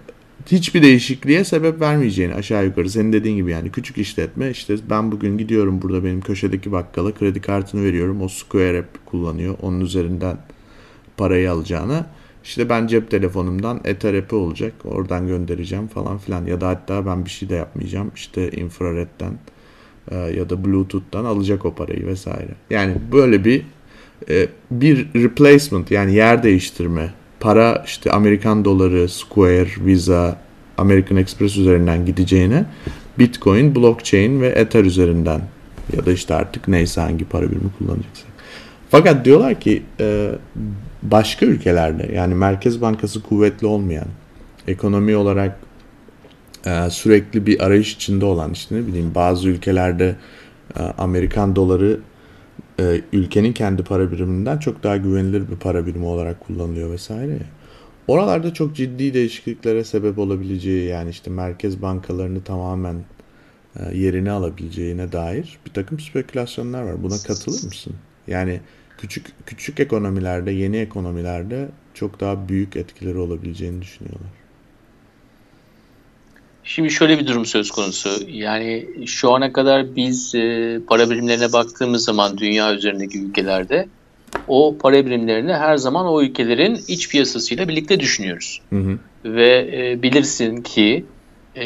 hiçbir 0.47 0.81
değişikliğe 0.81 1.43
sebep 1.43 1.81
vermeyeceğini 1.81 2.33
aşağı 2.33 2.65
yukarı. 2.65 2.89
Senin 2.89 3.13
dediğin 3.13 3.35
gibi 3.35 3.51
yani 3.51 3.71
küçük 3.71 3.97
işletme 3.97 4.49
işte 4.49 4.75
ben 4.89 5.11
bugün 5.11 5.37
gidiyorum 5.37 5.81
burada 5.81 6.03
benim 6.03 6.21
köşedeki 6.21 6.71
bakkala 6.71 7.13
kredi 7.13 7.41
kartını 7.41 7.83
veriyorum. 7.83 8.21
O 8.21 8.27
Square 8.27 8.79
App 8.79 9.05
kullanıyor 9.05 9.55
onun 9.61 9.81
üzerinden 9.81 10.37
parayı 11.17 11.51
alacağına. 11.51 12.05
İşte 12.43 12.69
ben 12.69 12.87
cep 12.87 13.11
telefonumdan 13.11 13.81
Ether 13.83 14.13
app'i 14.13 14.35
olacak 14.35 14.73
oradan 14.83 15.27
göndereceğim 15.27 15.87
falan 15.87 16.17
filan. 16.17 16.45
Ya 16.45 16.61
da 16.61 16.67
hatta 16.67 17.05
ben 17.05 17.25
bir 17.25 17.29
şey 17.29 17.49
de 17.49 17.55
yapmayacağım 17.55 18.11
işte 18.15 18.51
infraredden 18.51 19.33
e, 20.11 20.15
ya 20.15 20.49
da 20.49 20.65
bluetooth'tan 20.65 21.25
alacak 21.25 21.65
o 21.65 21.75
parayı 21.75 22.07
vesaire. 22.07 22.51
Yani 22.69 22.95
böyle 23.11 23.45
bir 23.45 23.65
e, 24.29 24.47
bir 24.71 25.07
replacement 25.13 25.91
yani 25.91 26.15
yer 26.15 26.43
değiştirme 26.43 27.13
para 27.41 27.83
işte 27.85 28.11
Amerikan 28.11 28.65
doları, 28.65 29.09
Square, 29.09 29.69
Visa, 29.85 30.37
American 30.77 31.17
Express 31.17 31.57
üzerinden 31.57 32.05
gideceğine 32.05 32.65
Bitcoin, 33.19 33.75
blockchain 33.75 34.41
ve 34.41 34.47
Ether 34.47 34.83
üzerinden 34.83 35.41
ya 35.97 36.05
da 36.05 36.11
işte 36.11 36.35
artık 36.35 36.67
neyse 36.67 37.01
hangi 37.01 37.25
para 37.25 37.51
birimi 37.51 37.71
kullanacaksak. 37.77 38.31
Fakat 38.89 39.25
diyorlar 39.25 39.59
ki 39.59 39.83
e, 39.99 40.31
başka 41.03 41.45
ülkelerde 41.45 42.11
yani 42.15 42.35
Merkez 42.35 42.81
Bankası 42.81 43.23
kuvvetli 43.23 43.67
olmayan, 43.67 44.07
ekonomi 44.67 45.15
olarak 45.15 45.59
e, 46.65 46.89
sürekli 46.89 47.45
bir 47.45 47.65
arayış 47.65 47.93
içinde 47.93 48.25
olan 48.25 48.51
işte 48.51 48.75
ne 48.75 48.87
bileyim 48.87 49.11
bazı 49.15 49.49
ülkelerde 49.49 50.15
Amerikan 50.97 51.55
doları 51.55 51.99
e, 52.79 53.01
ülkenin 53.13 53.53
kendi 53.53 53.83
para 53.83 54.11
biriminden 54.11 54.57
çok 54.57 54.83
daha 54.83 54.97
güvenilir 54.97 55.51
bir 55.51 55.55
para 55.55 55.85
birimi 55.85 56.05
olarak 56.05 56.39
kullanılıyor 56.39 56.91
vesaire. 56.91 57.39
Oralarda 58.07 58.53
çok 58.53 58.75
ciddi 58.75 59.13
değişikliklere 59.13 59.83
sebep 59.83 60.19
olabileceği 60.19 60.87
yani 60.87 61.09
işte 61.09 61.31
merkez 61.31 61.81
bankalarını 61.81 62.43
tamamen 62.43 62.95
e, 63.75 63.97
yerine 63.97 64.31
alabileceğine 64.31 65.11
dair 65.11 65.59
bir 65.65 65.73
takım 65.73 65.99
spekülasyonlar 65.99 66.83
var. 66.83 67.03
Buna 67.03 67.17
katılır 67.27 67.63
mısın? 67.63 67.93
Yani 68.27 68.59
küçük 68.97 69.25
küçük 69.45 69.79
ekonomilerde, 69.79 70.51
yeni 70.51 70.77
ekonomilerde 70.77 71.69
çok 71.93 72.19
daha 72.19 72.49
büyük 72.49 72.75
etkileri 72.75 73.17
olabileceğini 73.17 73.81
düşünüyorlar. 73.81 74.40
Şimdi 76.75 76.91
şöyle 76.91 77.19
bir 77.19 77.27
durum 77.27 77.45
söz 77.45 77.71
konusu. 77.71 78.09
Yani 78.29 78.85
şu 79.05 79.31
ana 79.31 79.53
kadar 79.53 79.95
biz 79.95 80.35
e, 80.35 80.79
para 80.87 81.09
birimlerine 81.09 81.53
baktığımız 81.53 82.03
zaman 82.03 82.37
dünya 82.37 82.73
üzerindeki 82.73 83.19
ülkelerde 83.19 83.87
o 84.47 84.77
para 84.77 85.05
birimlerini 85.05 85.53
her 85.53 85.77
zaman 85.77 86.05
o 86.07 86.21
ülkelerin 86.21 86.79
iç 86.87 87.09
piyasasıyla 87.09 87.67
birlikte 87.67 87.99
düşünüyoruz. 87.99 88.61
Hı 88.69 88.75
hı. 88.75 88.99
Ve 89.25 89.69
e, 89.73 90.01
bilirsin 90.01 90.61
ki 90.61 91.05
e, 91.55 91.65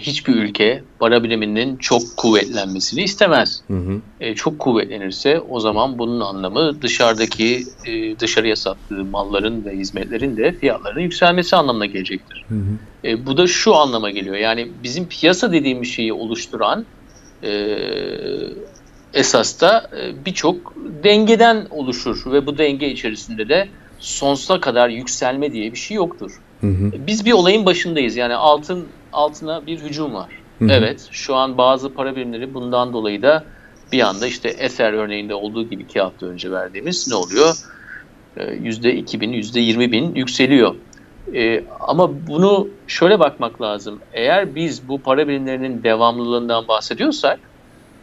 hiçbir 0.00 0.34
ülke 0.34 0.82
para 0.98 1.24
biriminin 1.24 1.76
çok 1.76 2.02
kuvvetlenmesini 2.16 3.02
istemez. 3.02 3.62
Hı 3.66 3.76
hı. 3.76 4.00
E, 4.20 4.34
çok 4.34 4.58
kuvvetlenirse 4.58 5.40
o 5.40 5.60
zaman 5.60 5.98
bunun 5.98 6.20
anlamı 6.20 6.82
dışarıdaki 6.82 7.64
e, 7.86 8.18
dışarıya 8.18 8.56
sattığı 8.56 9.04
malların 9.04 9.64
ve 9.64 9.76
hizmetlerin 9.76 10.36
de 10.36 10.52
fiyatlarının 10.52 11.00
yükselmesi 11.00 11.56
anlamına 11.56 11.86
gelecektir. 11.86 12.44
Hı 12.48 12.54
hı. 12.54 13.08
E, 13.08 13.26
bu 13.26 13.36
da 13.36 13.46
şu 13.46 13.74
anlama 13.74 14.10
geliyor. 14.10 14.36
Yani 14.36 14.68
bizim 14.82 15.08
piyasa 15.08 15.52
dediğimiz 15.52 15.88
şeyi 15.88 16.12
oluşturan 16.12 16.86
e, 17.42 17.78
esas 19.14 19.60
da 19.60 19.90
e, 20.00 20.24
birçok 20.24 20.74
dengeden 21.04 21.66
oluşur 21.70 22.32
ve 22.32 22.46
bu 22.46 22.58
denge 22.58 22.90
içerisinde 22.90 23.48
de 23.48 23.68
sonsuza 23.98 24.60
kadar 24.60 24.88
yükselme 24.88 25.52
diye 25.52 25.72
bir 25.72 25.78
şey 25.78 25.94
yoktur. 25.94 26.40
Hı 26.60 26.66
hı. 26.66 26.92
Biz 27.06 27.24
bir 27.24 27.32
olayın 27.32 27.66
başındayız. 27.66 28.16
Yani 28.16 28.34
altın 28.34 28.86
altına 29.16 29.66
bir 29.66 29.78
hücum 29.78 30.14
var. 30.14 30.28
Hı 30.58 30.64
hı. 30.64 30.68
Evet, 30.72 31.08
şu 31.10 31.34
an 31.34 31.58
bazı 31.58 31.94
para 31.94 32.16
birimleri 32.16 32.54
bundan 32.54 32.92
dolayı 32.92 33.22
da 33.22 33.44
bir 33.92 34.00
anda 34.00 34.26
işte 34.26 34.48
Ether 34.48 34.92
örneğinde 34.92 35.34
olduğu 35.34 35.68
gibi 35.68 35.82
iki 35.82 36.00
hafta 36.00 36.26
önce 36.26 36.50
verdiğimiz 36.50 37.08
ne 37.08 37.14
oluyor? 37.14 37.56
Ee, 38.36 38.54
yüzde 38.54 38.94
iki 38.94 39.20
bin, 39.20 39.32
yüzde 39.32 39.60
yirmi 39.60 39.92
bin 39.92 40.14
yükseliyor. 40.14 40.74
Ee, 41.34 41.64
ama 41.80 42.26
bunu 42.26 42.68
şöyle 42.86 43.20
bakmak 43.20 43.62
lazım. 43.62 44.00
Eğer 44.12 44.54
biz 44.54 44.88
bu 44.88 44.98
para 44.98 45.28
birimlerinin 45.28 45.82
devamlılığından 45.82 46.68
bahsediyorsak, 46.68 47.40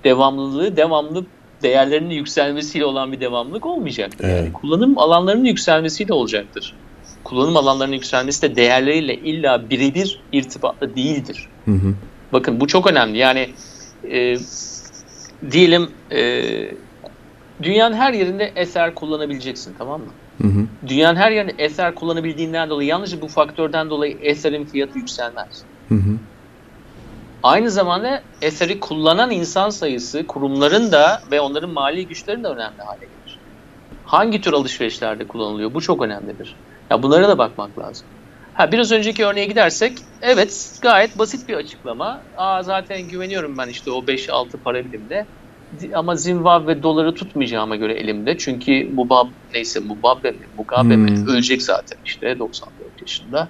devamlılığı 0.04 0.78
devamlı 0.78 1.26
değerlerinin 1.64 2.14
yükselmesiyle 2.14 2.86
olan 2.86 3.12
bir 3.12 3.20
devamlılık 3.20 3.66
olmayacaktır. 3.66 4.26
Evet. 4.26 4.44
Yani 4.44 4.54
kullanım 4.54 4.98
alanlarının 4.98 5.46
yükselmesiyle 5.46 6.14
olacaktır 6.14 6.76
kullanım 7.34 7.58
alanlarının 7.58 7.94
yükselmesi 7.94 8.42
de 8.42 8.56
değerleriyle 8.56 9.16
illa 9.16 9.70
birebir 9.70 10.22
irtibatlı 10.32 10.96
değildir. 10.96 11.48
Hı 11.66 11.72
hı. 11.72 11.96
Bakın 12.34 12.60
bu 12.60 12.68
çok 12.68 12.88
önemli. 12.88 13.18
Yani 13.18 13.56
e, 14.12 14.38
diyelim 15.52 15.90
e, 16.12 16.22
dünyanın 17.62 17.96
her 17.96 18.14
yerinde 18.14 18.54
eser 18.56 18.96
kullanabileceksin 18.96 19.76
tamam 19.78 20.02
mı? 20.02 20.14
Hı 20.42 20.48
hı. 20.48 20.68
Dünyanın 20.88 21.16
her 21.16 21.32
yerinde 21.32 21.56
eser 21.58 21.96
kullanabildiğinden 21.96 22.70
dolayı 22.70 22.90
yalnızca 22.90 23.22
bu 23.22 23.28
faktörden 23.28 23.90
dolayı 23.90 24.18
eserin 24.22 24.66
fiyatı 24.66 24.98
yükselmez. 24.98 25.66
Hı 25.90 25.96
hı. 25.96 26.20
Aynı 27.44 27.72
zamanda 27.72 28.24
eseri 28.42 28.80
kullanan 28.80 29.32
insan 29.32 29.70
sayısı 29.70 30.28
kurumların 30.28 30.92
da 30.92 31.20
ve 31.32 31.42
onların 31.42 31.70
mali 31.70 32.08
güçlerin 32.08 32.44
de 32.44 32.48
önemli 32.48 32.82
hale 32.82 33.06
gelir. 33.06 33.42
Hangi 34.04 34.42
tür 34.42 34.54
alışverişlerde 34.54 35.28
kullanılıyor? 35.28 35.74
Bu 35.74 35.82
çok 35.82 36.02
önemlidir. 36.02 36.58
Ya 36.92 37.04
bunlara 37.04 37.30
da 37.30 37.38
bakmak 37.38 37.80
lazım. 37.80 38.08
Ha 38.54 38.72
biraz 38.72 38.92
önceki 38.92 39.26
örneğe 39.26 39.46
gidersek 39.46 39.98
evet 40.22 40.80
gayet 40.82 41.20
basit 41.20 41.50
bir 41.50 41.54
açıklama. 41.54 42.22
Aa 42.38 42.64
zaten 42.64 43.08
güveniyorum 43.08 43.58
ben 43.58 43.68
işte 43.68 43.92
o 43.92 44.00
5-6 44.00 44.58
para 44.64 44.86
birimde. 44.86 45.26
Ama 45.94 46.16
Zimbabwe 46.16 46.84
doları 46.84 47.16
tutmayacağıma 47.16 47.76
göre 47.76 47.94
elimde. 47.94 48.38
Çünkü 48.38 48.90
Mubab 48.94 49.28
neyse 49.54 49.80
Mubabbe 49.80 50.32
mi 50.32 50.38
Mugabe 50.58 50.94
hmm. 50.94 51.04
mi 51.04 51.26
ölecek 51.30 51.62
zaten 51.62 51.98
işte 52.06 52.40
94 52.40 53.02
yaşında. 53.02 53.48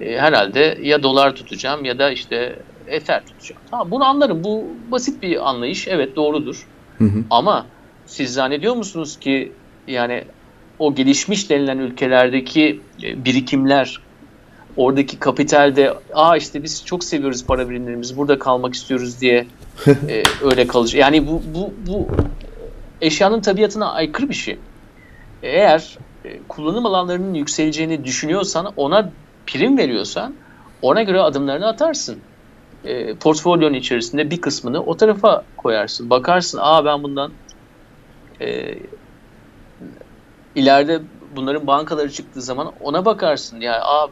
E, 0.00 0.18
herhalde 0.18 0.78
ya 0.82 1.02
dolar 1.02 1.36
tutacağım 1.36 1.84
ya 1.84 1.98
da 1.98 2.10
işte 2.10 2.58
Ether 2.86 3.26
tutacağım. 3.26 3.62
Tamam 3.70 3.90
bunu 3.90 4.04
anlarım. 4.04 4.44
Bu 4.44 4.64
basit 4.90 5.22
bir 5.22 5.48
anlayış. 5.48 5.88
Evet 5.88 6.16
doğrudur. 6.16 6.66
Hı 6.98 7.04
hı. 7.04 7.24
Ama 7.30 7.66
siz 8.06 8.32
zannediyor 8.32 8.74
musunuz 8.74 9.18
ki 9.20 9.52
yani 9.86 10.24
o 10.78 10.94
gelişmiş 10.94 11.50
denilen 11.50 11.78
ülkelerdeki 11.78 12.80
e, 13.02 13.24
birikimler, 13.24 14.00
oradaki 14.76 15.18
kapitalde 15.18 15.94
aa 16.14 16.36
işte 16.36 16.62
biz 16.62 16.84
çok 16.84 17.04
seviyoruz 17.04 17.46
para 17.46 17.70
birimlerimizi 17.70 18.16
burada 18.16 18.38
kalmak 18.38 18.74
istiyoruz 18.74 19.20
diye 19.20 19.46
e, 19.86 20.22
öyle 20.42 20.66
kalıcı. 20.66 20.98
Yani 20.98 21.26
bu, 21.26 21.42
bu, 21.54 21.74
bu 21.86 22.08
eşyanın 23.00 23.40
tabiatına 23.40 23.92
aykırı 23.92 24.28
bir 24.28 24.34
şey. 24.34 24.58
Eğer 25.42 25.98
e, 26.24 26.38
kullanım 26.48 26.86
alanlarının 26.86 27.34
yükseleceğini 27.34 28.04
düşünüyorsan 28.04 28.72
ona 28.76 29.10
prim 29.46 29.78
veriyorsan 29.78 30.34
ona 30.82 31.02
göre 31.02 31.20
adımlarını 31.20 31.66
atarsın. 31.66 32.18
E, 32.84 33.14
portfolyonun 33.14 33.74
içerisinde 33.74 34.30
bir 34.30 34.40
kısmını 34.40 34.82
o 34.82 34.96
tarafa 34.96 35.44
koyarsın. 35.56 36.10
Bakarsın 36.10 36.58
aa 36.62 36.84
ben 36.84 37.02
bundan 37.02 37.32
e, 38.40 38.74
ileride 40.58 41.00
bunların 41.36 41.66
bankaları 41.66 42.12
çıktığı 42.12 42.42
zaman 42.42 42.72
ona 42.80 43.04
bakarsın. 43.04 43.60
Yani 43.60 43.80
aa 43.80 44.08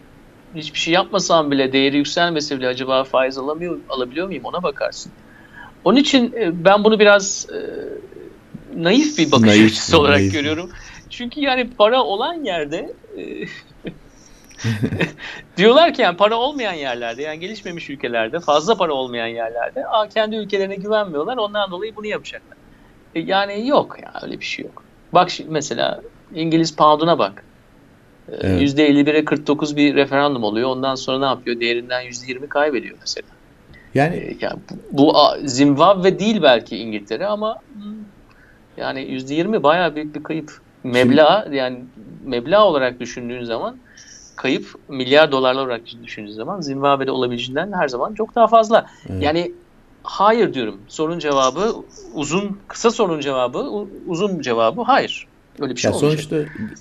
hiçbir 0.55 0.79
şey 0.79 0.95
yapmasam 0.95 1.51
bile 1.51 1.73
değeri 1.73 1.97
yükselmese 1.97 2.59
bile 2.59 2.69
acaba 2.69 3.05
faiz 3.05 3.39
alamıyor 3.39 3.79
alabiliyor 3.89 4.27
muyum 4.27 4.45
ona 4.45 4.63
bakarsın. 4.63 5.13
Onun 5.85 5.97
için 5.97 6.33
e, 6.33 6.65
ben 6.65 6.85
bunu 6.85 6.99
biraz 6.99 7.47
e, 7.51 7.59
naif 8.83 9.19
bir 9.19 9.33
bakış 9.33 9.47
naif, 9.47 9.67
açısı 9.67 10.01
olarak 10.01 10.19
naif. 10.19 10.33
görüyorum. 10.33 10.71
Çünkü 11.11 11.41
yani 11.41 11.71
para 11.79 12.03
olan 12.03 12.45
yerde 12.45 12.95
e, 13.19 13.23
diyorlar 15.57 15.95
ki 15.95 16.03
yani 16.03 16.17
para 16.17 16.37
olmayan 16.37 16.73
yerlerde 16.73 17.23
yani 17.23 17.41
gelişmemiş 17.41 17.91
ülkelerde 17.91 18.41
fazla 18.41 18.75
para 18.75 18.93
olmayan 18.93 19.27
yerlerde 19.27 19.87
aa, 19.87 20.09
kendi 20.09 20.37
ülkelerine 20.37 20.77
güvenmiyorlar 20.77 21.37
ondan 21.37 21.71
dolayı 21.71 21.97
bunu 21.97 22.07
yapacaklar. 22.07 22.59
E, 23.15 23.21
yani 23.21 23.69
yok 23.69 23.97
ya 24.03 24.11
yani 24.15 24.25
öyle 24.25 24.41
bir 24.41 24.45
şey 24.45 24.65
yok. 24.65 24.83
Bak 25.13 25.31
şimdi 25.31 25.51
mesela 25.51 26.03
İngiliz 26.35 26.77
pound'una 26.77 27.19
bak. 27.19 27.45
Evet. 28.29 28.79
%51'e 28.79 29.25
49 29.25 29.77
bir 29.77 29.95
referandum 29.95 30.43
oluyor. 30.43 30.69
Ondan 30.69 30.95
sonra 30.95 31.19
ne 31.19 31.25
yapıyor? 31.25 31.61
Değerinden 31.61 32.03
%20 32.03 32.49
kaybediyor 32.49 32.97
mesela. 33.01 33.29
Yani, 33.95 34.17
ee, 34.17 34.37
yani 34.41 34.59
bu, 34.93 34.99
bu 34.99 35.15
Zimbabwe 35.45 36.19
değil 36.19 36.43
belki 36.43 36.77
İngiltere 36.77 37.27
ama 37.27 37.59
yani 38.77 39.01
%20 39.01 39.63
bayağı 39.63 39.95
büyük 39.95 40.15
bir 40.15 40.23
kayıp. 40.23 40.53
Meblağ 40.85 41.49
yani 41.53 41.79
meblağ 42.25 42.65
olarak 42.65 43.01
düşündüğün 43.01 43.45
zaman 43.45 43.77
kayıp 44.37 44.67
milyar 44.89 45.33
dolarlar 45.33 45.67
olarak 45.67 45.83
düşündüğün 46.03 46.33
zaman 46.33 46.61
Zimbabwe'de 46.61 47.11
olabileceğinden 47.11 47.73
her 47.73 47.89
zaman 47.89 48.15
çok 48.15 48.35
daha 48.35 48.47
fazla. 48.47 48.87
Evet. 49.09 49.23
Yani 49.23 49.53
hayır 50.03 50.55
diyorum. 50.55 50.81
Sorun 50.89 51.19
cevabı 51.19 51.75
uzun, 52.15 52.59
kısa 52.69 52.91
sorun 52.91 53.21
cevabı, 53.21 53.59
uzun 54.07 54.41
cevabı 54.41 54.83
hayır. 54.83 55.27
Öyle 55.61 55.75
bir 55.75 55.81
şey 55.81 55.91
ya 55.91 55.99
Sonuçta 55.99 56.37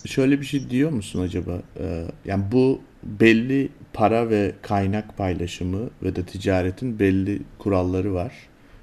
şöyle 0.05 0.41
bir 0.41 0.45
şey 0.45 0.69
diyor 0.69 0.91
musun 0.91 1.21
acaba? 1.21 1.61
Ee, 1.79 2.05
yani 2.25 2.43
bu 2.51 2.81
belli 3.03 3.69
para 3.93 4.29
ve 4.29 4.51
kaynak 4.61 5.17
paylaşımı 5.17 5.89
ve 6.03 6.15
de 6.15 6.23
ticaretin 6.23 6.99
belli 6.99 7.41
kuralları 7.59 8.13
var. 8.13 8.33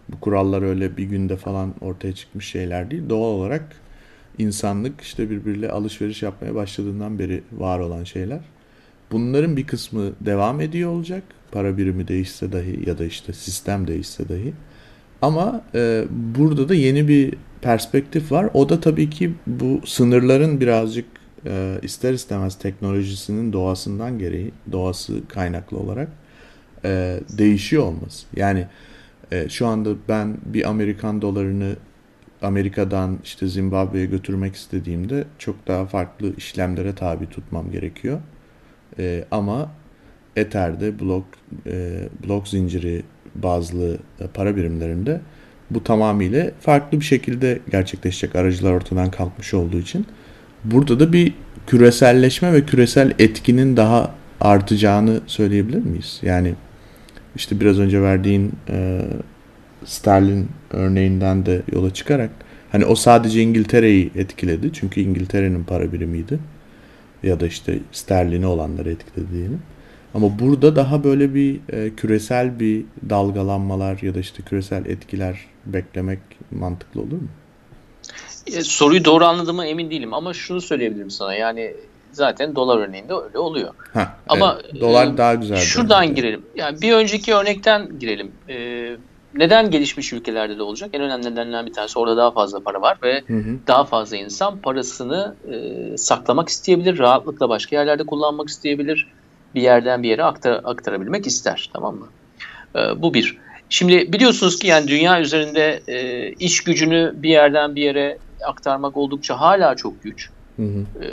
Bu 0.08 0.20
kurallar 0.20 0.62
öyle 0.62 0.96
bir 0.96 1.04
günde 1.04 1.36
falan 1.36 1.74
ortaya 1.80 2.14
çıkmış 2.14 2.48
şeyler 2.48 2.90
değil. 2.90 3.02
Doğal 3.08 3.30
olarak 3.30 3.76
insanlık 4.38 5.00
işte 5.00 5.30
birbiriyle 5.30 5.70
alışveriş 5.70 6.22
yapmaya 6.22 6.54
başladığından 6.54 7.18
beri 7.18 7.42
var 7.52 7.78
olan 7.78 8.04
şeyler. 8.04 8.40
Bunların 9.12 9.56
bir 9.56 9.66
kısmı 9.66 10.12
devam 10.20 10.60
ediyor 10.60 10.90
olacak. 10.90 11.22
Para 11.52 11.78
birimi 11.78 12.08
değişse 12.08 12.52
dahi 12.52 12.88
ya 12.88 12.98
da 12.98 13.04
işte 13.04 13.32
sistem 13.32 13.86
değişse 13.86 14.28
dahi. 14.28 14.52
Ama 15.22 15.62
e, 15.74 16.04
burada 16.10 16.68
da 16.68 16.74
yeni 16.74 17.08
bir 17.08 17.34
perspektif 17.62 18.32
var. 18.32 18.48
O 18.54 18.68
da 18.68 18.80
tabii 18.80 19.10
ki 19.10 19.34
bu 19.46 19.80
sınırların 19.84 20.60
birazcık 20.60 21.04
e, 21.46 21.78
ister 21.82 22.12
istemez 22.12 22.58
teknolojisinin 22.58 23.52
doğasından 23.52 24.18
gereği, 24.18 24.50
doğası 24.72 25.28
kaynaklı 25.28 25.78
olarak 25.78 26.08
e, 26.84 27.20
değişiyor 27.38 27.82
olması. 27.82 28.26
Yani 28.36 28.66
e, 29.32 29.48
şu 29.48 29.66
anda 29.66 29.90
ben 30.08 30.36
bir 30.44 30.68
Amerikan 30.68 31.22
dolarını 31.22 31.76
Amerika'dan 32.42 33.18
işte 33.24 33.48
Zimbabwe'ye 33.48 34.06
götürmek 34.06 34.54
istediğimde 34.54 35.24
çok 35.38 35.68
daha 35.68 35.86
farklı 35.86 36.36
işlemlere 36.36 36.94
tabi 36.94 37.26
tutmam 37.26 37.70
gerekiyor. 37.70 38.20
E, 38.98 39.24
ama 39.30 39.70
Ether'de 40.36 41.00
blok 41.00 41.24
e, 41.66 42.08
blok 42.26 42.48
zinciri 42.48 43.02
bazlı 43.34 43.98
para 44.34 44.56
birimlerinde 44.56 45.20
bu 45.74 45.84
tamamıyla 45.84 46.50
farklı 46.60 47.00
bir 47.00 47.04
şekilde 47.04 47.58
gerçekleşecek 47.70 48.36
aracılar 48.36 48.72
ortadan 48.72 49.10
kalkmış 49.10 49.54
olduğu 49.54 49.78
için 49.78 50.06
burada 50.64 51.00
da 51.00 51.12
bir 51.12 51.34
küreselleşme 51.66 52.52
ve 52.52 52.64
küresel 52.64 53.12
etkinin 53.18 53.76
daha 53.76 54.14
artacağını 54.40 55.20
söyleyebilir 55.26 55.84
miyiz? 55.84 56.20
Yani 56.22 56.54
işte 57.36 57.60
biraz 57.60 57.78
önce 57.78 58.02
verdiğin 58.02 58.52
e, 58.68 59.00
sterlin 59.84 60.48
örneğinden 60.70 61.46
de 61.46 61.62
yola 61.72 61.94
çıkarak 61.94 62.30
hani 62.72 62.84
o 62.84 62.94
sadece 62.94 63.42
İngiltere'yi 63.42 64.10
etkiledi 64.16 64.70
çünkü 64.72 65.00
İngiltere'nin 65.00 65.64
para 65.64 65.92
birimiydi 65.92 66.38
ya 67.22 67.40
da 67.40 67.46
işte 67.46 67.78
sterlini 67.92 68.46
olanları 68.46 68.90
etkiledi 68.90 69.32
diyelim. 69.32 69.60
Ama 70.14 70.38
burada 70.38 70.76
daha 70.76 71.04
böyle 71.04 71.34
bir 71.34 71.60
e, 71.72 71.90
küresel 71.94 72.60
bir 72.60 72.84
dalgalanmalar 73.10 73.98
ya 74.02 74.14
da 74.14 74.20
işte 74.20 74.42
küresel 74.42 74.86
etkiler 74.86 75.38
beklemek 75.66 76.18
mantıklı 76.50 77.00
olur 77.00 77.12
mu? 77.12 77.28
E, 78.46 78.62
soruyu 78.62 79.04
doğru 79.04 79.24
anladığıma 79.24 79.66
emin 79.66 79.90
değilim 79.90 80.14
ama 80.14 80.34
şunu 80.34 80.60
söyleyebilirim 80.60 81.10
sana 81.10 81.34
yani 81.34 81.74
zaten 82.12 82.56
dolar 82.56 82.78
örneğinde 82.78 83.14
öyle 83.14 83.38
oluyor. 83.38 83.74
Ha, 83.94 84.16
ama 84.28 84.58
evet, 84.64 84.80
dolar 84.80 85.06
e, 85.06 85.16
daha 85.16 85.34
güzel. 85.34 85.56
Şuradan 85.56 86.04
örnek. 86.04 86.16
girelim. 86.16 86.42
Yani 86.56 86.80
bir 86.82 86.92
önceki 86.92 87.34
örnekten 87.34 87.98
girelim. 87.98 88.32
E, 88.48 88.56
neden 89.34 89.70
gelişmiş 89.70 90.12
ülkelerde 90.12 90.58
de 90.58 90.62
olacak? 90.62 90.90
En 90.92 91.02
önemli 91.02 91.26
nedenlerden 91.26 91.66
bir 91.66 91.72
tanesi 91.72 91.98
orada 91.98 92.16
daha 92.16 92.30
fazla 92.30 92.60
para 92.60 92.80
var 92.80 92.98
ve 93.02 93.22
hı 93.26 93.36
hı. 93.36 93.58
daha 93.66 93.84
fazla 93.84 94.16
insan 94.16 94.58
parasını 94.58 95.36
e, 95.52 95.96
saklamak 95.98 96.48
isteyebilir, 96.48 96.98
rahatlıkla 96.98 97.48
başka 97.48 97.76
yerlerde 97.76 98.04
kullanmak 98.04 98.48
isteyebilir 98.48 99.08
bir 99.54 99.62
yerden 99.62 100.02
bir 100.02 100.08
yere 100.08 100.24
aktar, 100.24 100.60
aktarabilmek 100.64 101.26
ister. 101.26 101.70
Tamam 101.72 101.96
mı? 101.96 102.08
E, 102.76 103.02
bu 103.02 103.14
bir. 103.14 103.38
Şimdi 103.72 104.12
biliyorsunuz 104.12 104.58
ki 104.58 104.66
yani 104.66 104.88
dünya 104.88 105.20
üzerinde 105.20 105.82
e, 105.88 106.28
iş 106.32 106.64
gücünü 106.64 107.12
bir 107.14 107.28
yerden 107.28 107.74
bir 107.76 107.82
yere 107.82 108.18
aktarmak 108.46 108.96
oldukça 108.96 109.40
hala 109.40 109.74
çok 109.76 110.02
güç. 110.02 110.30
Hı 110.56 110.62
hı. 110.62 111.04
E, 111.04 111.06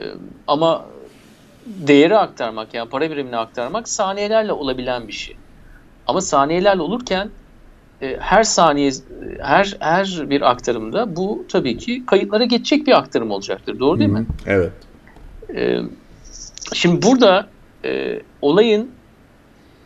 ama 0.48 0.86
değeri 1.66 2.18
aktarmak 2.18 2.74
yani 2.74 2.90
para 2.90 3.12
birimini 3.12 3.38
aktarmak 3.38 3.90
saniyelerle 3.90 4.52
olabilen 4.54 5.08
bir 5.08 5.14
şey. 5.14 5.36
Ama 6.08 6.22
saniyelerle 6.22 6.82
olurken 6.82 7.30
e, 8.02 8.18
her 8.20 8.44
saniye 8.44 8.92
her 9.42 9.78
her 9.80 10.30
bir 10.30 10.52
aktarımda 10.52 11.16
bu 11.16 11.46
tabii 11.52 11.78
ki 11.78 12.06
kayıtlara 12.06 12.44
geçecek 12.44 12.88
bir 12.88 12.98
aktarım 12.98 13.32
olacaktır. 13.32 13.80
Doğru 13.80 14.00
değil 14.00 14.10
Hı-hı. 14.10 14.20
mi? 14.20 14.26
Evet. 14.46 14.72
E, 15.56 15.80
şimdi 16.74 17.02
burada 17.02 17.48
e, 17.86 18.22
olayın 18.42 18.99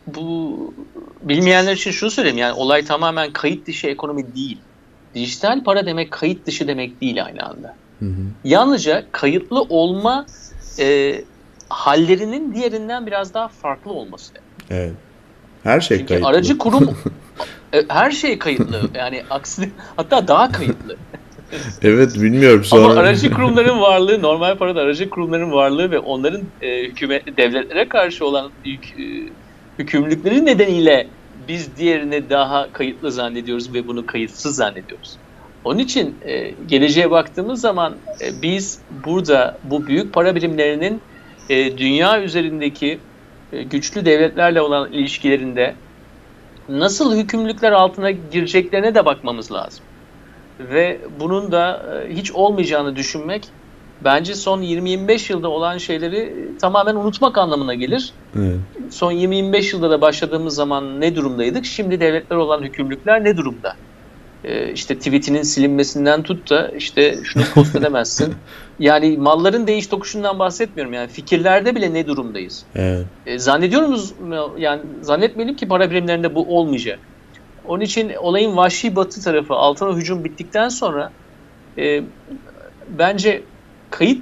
bu 0.08 0.74
bilmeyenler 1.22 1.74
için 1.74 1.92
şunu 1.92 2.12
söyleyeyim 2.12 2.38
yani 2.38 2.54
olay 2.54 2.86
tamamen 2.86 3.34
kayıt 3.34 3.68
dışı 3.68 3.88
ekonomi 3.88 4.36
değil. 4.36 4.58
Dijital 5.16 5.64
para 5.64 5.86
demek 5.86 6.12
kayıt 6.12 6.46
dışı 6.46 6.68
demek 6.68 7.02
değil 7.02 7.26
aynı 7.26 7.44
anda. 7.44 7.76
Hı 8.00 8.06
hı. 8.06 8.22
Yalnızca 8.44 9.06
kayıtlı 9.12 9.62
olma 9.62 10.26
e, 10.80 11.16
hallerinin 11.70 12.56
diğerinden 12.56 13.08
biraz 13.08 13.34
daha 13.34 13.48
farklı 13.48 13.92
olması. 13.92 14.34
Evet. 14.70 14.94
Her 15.64 15.82
şey 15.82 15.98
Çünkü 15.98 16.08
kayıtlı. 16.08 16.28
aracı 16.28 16.58
kurum 16.58 16.98
e, 17.74 17.84
her 17.88 18.12
şey 18.12 18.40
kayıtlı. 18.40 18.82
Yani 18.96 19.24
aksine 19.30 19.70
hatta 19.96 20.28
daha 20.28 20.52
kayıtlı. 20.52 20.98
evet 21.82 22.16
bilmiyorum 22.16 22.64
sonra. 22.64 22.92
Ama 22.92 23.02
aracı 23.02 23.32
kurumların 23.32 23.82
varlığı, 23.82 24.22
normal 24.22 24.58
parada 24.58 24.82
aracı 24.82 25.10
kurumların 25.10 25.52
varlığı 25.52 25.92
ve 25.92 26.00
onların 26.00 26.42
e, 26.62 26.84
hükümet 26.84 27.38
devletlere 27.38 27.90
karşı 27.90 28.26
olan 28.26 28.52
yük, 28.66 28.86
e, 28.86 29.04
hükümlülükleri 29.80 30.46
nedeniyle 30.46 31.08
biz 31.48 31.78
diğerini 31.78 32.30
daha 32.30 32.74
kayıtlı 32.74 33.12
zannediyoruz 33.12 33.74
ve 33.74 33.88
bunu 33.88 34.06
kayıtsız 34.06 34.56
zannediyoruz. 34.56 35.18
Onun 35.64 35.80
için 35.80 36.16
e, 36.26 36.54
geleceğe 36.68 37.12
baktığımız 37.12 37.62
zaman 37.62 37.96
e, 38.22 38.42
biz 38.42 38.80
burada 39.06 39.58
bu 39.64 39.88
büyük 39.88 40.14
para 40.14 40.36
birimlerinin 40.36 41.02
e, 41.50 41.78
dünya 41.78 42.22
üzerindeki 42.22 43.00
e, 43.54 43.64
güçlü 43.64 44.06
devletlerle 44.06 44.62
olan 44.62 44.92
ilişkilerinde 44.92 45.76
nasıl 46.70 47.18
hükümlülükler 47.18 47.72
altına 47.72 48.12
gireceklerine 48.12 48.96
de 48.96 49.06
bakmamız 49.06 49.52
lazım. 49.52 49.86
Ve 50.60 51.00
bunun 51.20 51.52
da 51.52 51.86
e, 52.08 52.16
hiç 52.16 52.32
olmayacağını 52.32 52.96
düşünmek 52.96 53.44
bence 54.02 54.36
son 54.36 54.62
20-25 54.62 55.32
yılda 55.32 55.50
olan 55.50 55.78
şeyleri 55.78 56.18
e, 56.18 56.58
tamamen 56.58 56.96
unutmak 56.96 57.38
anlamına 57.38 57.74
gelir. 57.74 58.14
Evet. 58.38 58.58
Son 58.90 59.14
20-25 59.14 59.76
yılda 59.76 59.90
da 59.90 60.02
başladığımız 60.02 60.56
zaman 60.56 61.02
ne 61.02 61.16
durumdaydık? 61.16 61.66
Şimdi 61.66 62.00
devletler 62.00 62.36
olan 62.36 62.64
hükümlülükler 62.64 63.24
ne 63.24 63.38
durumda? 63.38 63.76
Ee, 64.44 64.72
işte 64.72 64.98
tweetinin 64.98 65.42
silinmesinden 65.42 66.24
tut 66.24 66.50
da 66.50 66.68
işte 66.68 67.18
şunu 67.24 67.44
post 67.54 67.76
edemezsin. 67.80 68.36
yani 68.80 69.18
malların 69.18 69.68
değiş 69.68 69.88
tokuşundan 69.88 70.40
bahsetmiyorum 70.40 70.94
yani 70.94 71.08
fikirlerde 71.08 71.76
bile 71.76 71.94
ne 71.94 72.08
durumdayız? 72.08 72.66
Evet. 72.76 73.06
Ee, 73.26 73.40
zannediyoruz 73.40 74.14
yani 74.58 74.82
zannetmeyelim 75.02 75.56
ki 75.56 75.68
para 75.68 75.92
birimlerinde 75.92 76.36
bu 76.36 76.58
olmayacak. 76.58 77.00
Onun 77.68 77.82
için 77.82 78.12
olayın 78.20 78.58
vahşi 78.58 78.96
batı 78.96 79.22
tarafı 79.22 79.54
altına 79.54 79.96
hücum 79.96 80.24
bittikten 80.24 80.70
sonra 80.70 81.12
e, 81.78 82.04
bence 82.90 83.44
kayıt 83.98 84.22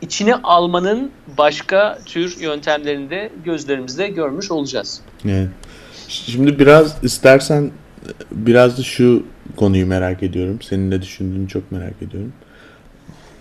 içine 0.00 0.34
almanın 0.34 1.10
başka 1.38 1.98
tür 2.06 2.36
yöntemlerini 2.40 3.10
de 3.10 3.30
gözlerimizde 3.44 4.08
görmüş 4.08 4.50
olacağız. 4.50 5.00
Evet. 5.24 5.48
Şimdi 6.08 6.58
biraz 6.58 7.04
istersen 7.04 7.70
biraz 8.32 8.78
da 8.78 8.82
şu 8.82 9.22
konuyu 9.56 9.86
merak 9.86 10.22
ediyorum. 10.22 10.58
Senin 10.62 10.90
ne 10.90 11.02
düşündüğünü 11.02 11.48
çok 11.48 11.72
merak 11.72 12.02
ediyorum. 12.02 12.32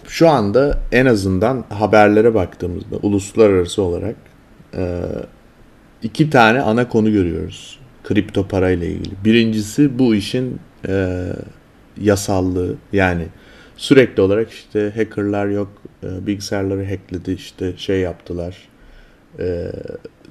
Şu 0.07 0.29
anda 0.29 0.79
en 0.91 1.05
azından 1.05 1.65
haberlere 1.69 2.33
baktığımızda 2.33 2.95
uluslararası 3.01 3.81
olarak 3.81 4.15
e, 4.73 5.01
iki 6.03 6.29
tane 6.29 6.61
ana 6.61 6.89
konu 6.89 7.11
görüyoruz. 7.11 7.79
Kripto 8.03 8.47
parayla 8.47 8.87
ilgili. 8.87 9.13
Birincisi 9.25 9.99
bu 9.99 10.15
işin 10.15 10.59
e, 10.87 11.23
yasallığı. 12.01 12.75
Yani 12.93 13.27
sürekli 13.77 14.21
olarak 14.21 14.51
işte 14.51 14.91
hackerlar 14.95 15.47
yok 15.47 15.71
e, 16.03 16.27
bilgisayarları 16.27 16.85
hackledi 16.85 17.31
işte 17.31 17.77
şey 17.77 17.99
yaptılar 17.99 18.57
e, 19.39 19.71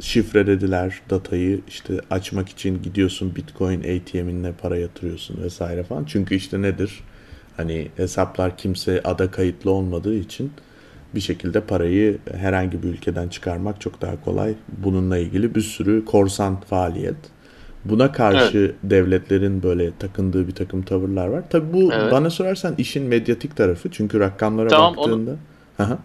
şifrelediler 0.01 1.01
datayı 1.11 1.61
işte 1.69 2.01
açmak 2.11 2.49
için 2.49 2.83
gidiyorsun 2.83 3.37
Bitcoin 3.37 3.81
ATM'ine 3.81 4.53
para 4.53 4.77
yatırıyorsun 4.77 5.43
vesaire 5.43 5.83
falan. 5.83 6.05
Çünkü 6.05 6.35
işte 6.35 6.63
nedir? 6.63 7.01
Hani 7.57 7.89
hesaplar 7.97 8.57
kimse 8.57 9.01
ada 9.05 9.31
kayıtlı 9.31 9.71
olmadığı 9.71 10.15
için 10.15 10.53
bir 11.15 11.21
şekilde 11.21 11.61
parayı 11.61 12.19
herhangi 12.35 12.83
bir 12.83 12.89
ülkeden 12.89 13.29
çıkarmak 13.29 13.81
çok 13.81 14.01
daha 14.01 14.25
kolay. 14.25 14.55
Bununla 14.79 15.19
ilgili 15.19 15.55
bir 15.55 15.61
sürü 15.61 16.05
korsan 16.05 16.61
faaliyet. 16.61 17.17
Buna 17.85 18.13
karşı 18.13 18.59
evet. 18.59 18.75
devletlerin 18.83 19.63
böyle 19.63 19.99
takındığı 19.99 20.49
bir 20.49 20.55
takım 20.55 20.83
tavırlar 20.83 21.27
var. 21.27 21.43
Tabi 21.51 21.73
bu 21.73 21.93
evet. 21.93 22.13
bana 22.13 22.31
sorarsan 22.31 22.75
işin 22.79 23.03
medyatik 23.03 23.57
tarafı. 23.57 23.91
Çünkü 23.91 24.21
rakamlara 24.21 24.69
tamam, 24.69 24.97
baktığında... 24.97 25.31
Onu... 25.79 25.99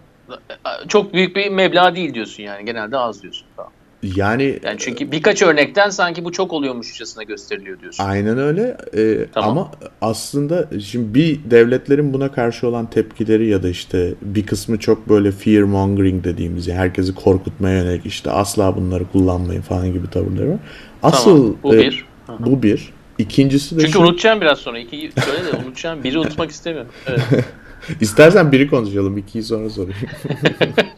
Çok 0.88 1.14
büyük 1.14 1.36
bir 1.36 1.50
meblağ 1.50 1.94
değil 1.94 2.14
diyorsun 2.14 2.42
yani. 2.42 2.64
Genelde 2.64 2.96
az 2.96 3.22
diyorsun. 3.22 3.46
Tamam. 3.56 3.72
Yani 4.02 4.58
yani 4.62 4.76
çünkü 4.78 5.12
birkaç 5.12 5.42
örnekten 5.42 5.90
sanki 5.90 6.24
bu 6.24 6.32
çok 6.32 6.52
oluyormuşçasına 6.52 7.22
gösteriliyor 7.22 7.80
diyorsun. 7.80 8.04
Aynen 8.04 8.38
öyle. 8.38 8.76
Ee, 8.96 9.26
tamam. 9.34 9.50
Ama 9.50 9.70
aslında 10.00 10.68
şimdi 10.80 11.14
bir 11.14 11.40
devletlerin 11.50 12.12
buna 12.12 12.32
karşı 12.32 12.68
olan 12.68 12.90
tepkileri 12.90 13.46
ya 13.46 13.62
da 13.62 13.68
işte 13.68 14.14
bir 14.22 14.46
kısmı 14.46 14.78
çok 14.78 15.08
böyle 15.08 15.32
fear 15.32 15.62
mongering 15.62 16.24
dediğimiz 16.24 16.66
yani 16.66 16.78
herkesi 16.78 17.14
korkutmaya 17.14 17.82
yönelik 17.82 18.06
işte 18.06 18.30
asla 18.30 18.76
bunları 18.76 19.04
kullanmayın 19.12 19.62
falan 19.62 19.92
gibi 19.92 20.10
tavırları 20.10 20.50
var. 20.50 20.58
Asıl 21.02 21.36
tamam, 21.36 21.56
bu 21.62 21.74
e, 21.74 21.78
bir. 21.78 22.04
Bu 22.38 22.62
bir. 22.62 22.92
İkincisi 23.18 23.76
de 23.76 23.80
Çünkü 23.80 23.92
şu... 23.92 24.00
unutacağım 24.00 24.40
biraz 24.40 24.58
sonra. 24.58 24.78
İkiyi 24.78 25.12
söyle 25.12 25.52
de 25.52 25.66
unutacağım. 25.66 26.04
Biri 26.04 26.18
unutmak 26.18 26.50
istemiyorum. 26.56 26.90
Evet. 27.06 27.20
İstersen 28.00 28.52
biri 28.52 28.70
konuşalım. 28.70 29.18
ikiyi 29.18 29.44
sonra 29.44 29.70
sorayım. 29.70 29.96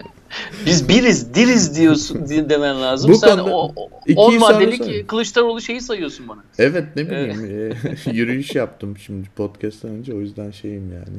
Biz 0.66 0.88
biriz, 0.88 1.34
diriz 1.34 1.76
diyorsun 1.78 2.28
demen 2.28 2.82
lazım. 2.82 3.12
Bu 3.12 3.16
Sen 3.16 3.38
o, 3.38 3.72
o 3.76 3.90
10 4.16 4.38
maddelik 4.38 5.08
Kılıçdaroğlu 5.08 5.60
şeyi 5.60 5.80
sayıyorsun 5.80 6.28
bana. 6.28 6.44
Evet 6.58 6.84
ne 6.96 7.10
bileyim. 7.10 7.46
Evet. 7.50 8.06
yürüyüş 8.12 8.54
yaptım 8.54 8.96
şimdi 8.98 9.28
podcast'tan 9.36 9.90
önce 9.90 10.14
o 10.14 10.20
yüzden 10.20 10.50
şeyim 10.50 10.92
yani. 10.92 11.18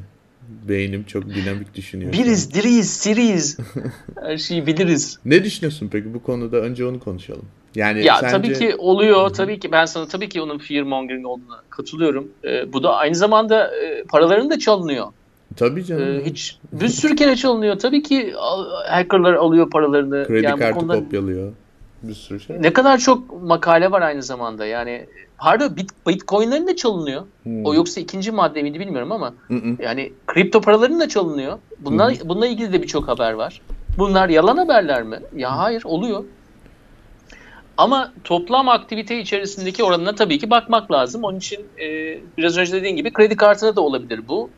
Beynim 0.69 1.03
çok 1.03 1.29
dinamik 1.29 1.75
düşünüyor. 1.75 2.13
Biriz, 2.13 2.53
diriyiz, 2.53 2.93
siriyiz. 2.93 3.57
Her 4.21 4.37
şeyi 4.37 4.67
biliriz. 4.67 5.19
Ne 5.25 5.43
düşünüyorsun 5.43 5.89
peki 5.91 6.13
bu 6.13 6.23
konuda? 6.23 6.57
Önce 6.57 6.85
onu 6.85 6.99
konuşalım. 6.99 7.45
Yani 7.75 8.05
ya 8.05 8.15
sence... 8.15 8.31
tabii 8.31 8.53
ki 8.53 8.75
oluyor. 8.75 9.29
Tabii 9.29 9.59
ki 9.59 9.71
ben 9.71 9.85
sana 9.85 10.07
tabii 10.07 10.29
ki 10.29 10.41
onun 10.41 10.57
fear 10.57 10.83
mongering 10.83 11.25
olduğuna 11.25 11.61
katılıyorum. 11.69 12.31
Ee, 12.43 12.73
bu 12.73 12.83
da 12.83 12.95
aynı 12.95 13.15
zamanda 13.15 13.77
e, 13.77 14.03
paraların 14.03 14.49
da 14.49 14.59
çalınıyor. 14.59 15.07
Tabii 15.55 15.85
canım. 15.85 16.19
Ee, 16.19 16.25
hiç 16.25 16.57
bir 16.71 16.87
sürü 16.87 17.15
kere 17.15 17.35
çalınıyor. 17.35 17.79
Tabii 17.79 18.03
ki 18.03 18.33
hackerlar 18.89 19.33
alıyor 19.33 19.69
paralarını. 19.69 20.25
Kredi 20.27 20.45
yani 20.45 20.59
kartı 20.59 20.79
konuda, 20.79 20.95
kopyalıyor. 20.95 21.51
Bir 22.03 22.13
sürü 22.13 22.39
şey. 22.39 22.61
Ne 22.61 22.73
kadar 22.73 22.97
çok 22.97 23.43
makale 23.43 23.91
var 23.91 24.01
aynı 24.01 24.23
zamanda. 24.23 24.65
Yani 24.65 25.05
pardon 25.37 25.75
bit, 25.75 25.89
bitcoinlerin 26.07 26.67
de 26.67 26.75
çalınıyor. 26.75 27.21
Hmm. 27.43 27.65
O 27.65 27.73
yoksa 27.73 28.01
ikinci 28.01 28.31
madde 28.31 28.63
miydi 28.63 28.79
bilmiyorum 28.79 29.11
ama. 29.11 29.33
Hmm. 29.47 29.81
Yani 29.81 30.13
kripto 30.27 30.61
paraların 30.61 30.99
da 30.99 31.07
çalınıyor. 31.07 31.57
Bunlar 31.79 32.11
hmm. 32.11 32.29
bununla 32.29 32.47
ilgili 32.47 32.73
de 32.73 32.81
birçok 32.81 33.07
haber 33.07 33.33
var. 33.33 33.61
Bunlar 33.97 34.29
yalan 34.29 34.57
haberler 34.57 35.03
mi? 35.03 35.19
Ya 35.35 35.57
hayır 35.57 35.83
oluyor. 35.85 36.23
Ama 37.77 38.13
toplam 38.23 38.69
aktivite 38.69 39.19
içerisindeki 39.19 39.83
oranına 39.83 40.15
tabii 40.15 40.39
ki 40.39 40.49
bakmak 40.49 40.91
lazım. 40.91 41.23
Onun 41.23 41.37
için 41.37 41.59
e, 41.81 42.17
biraz 42.37 42.57
önce 42.57 42.73
dediğin 42.73 42.95
gibi 42.95 43.13
kredi 43.13 43.35
kartına 43.35 43.75
da 43.75 43.81
olabilir 43.81 44.19
bu. 44.27 44.49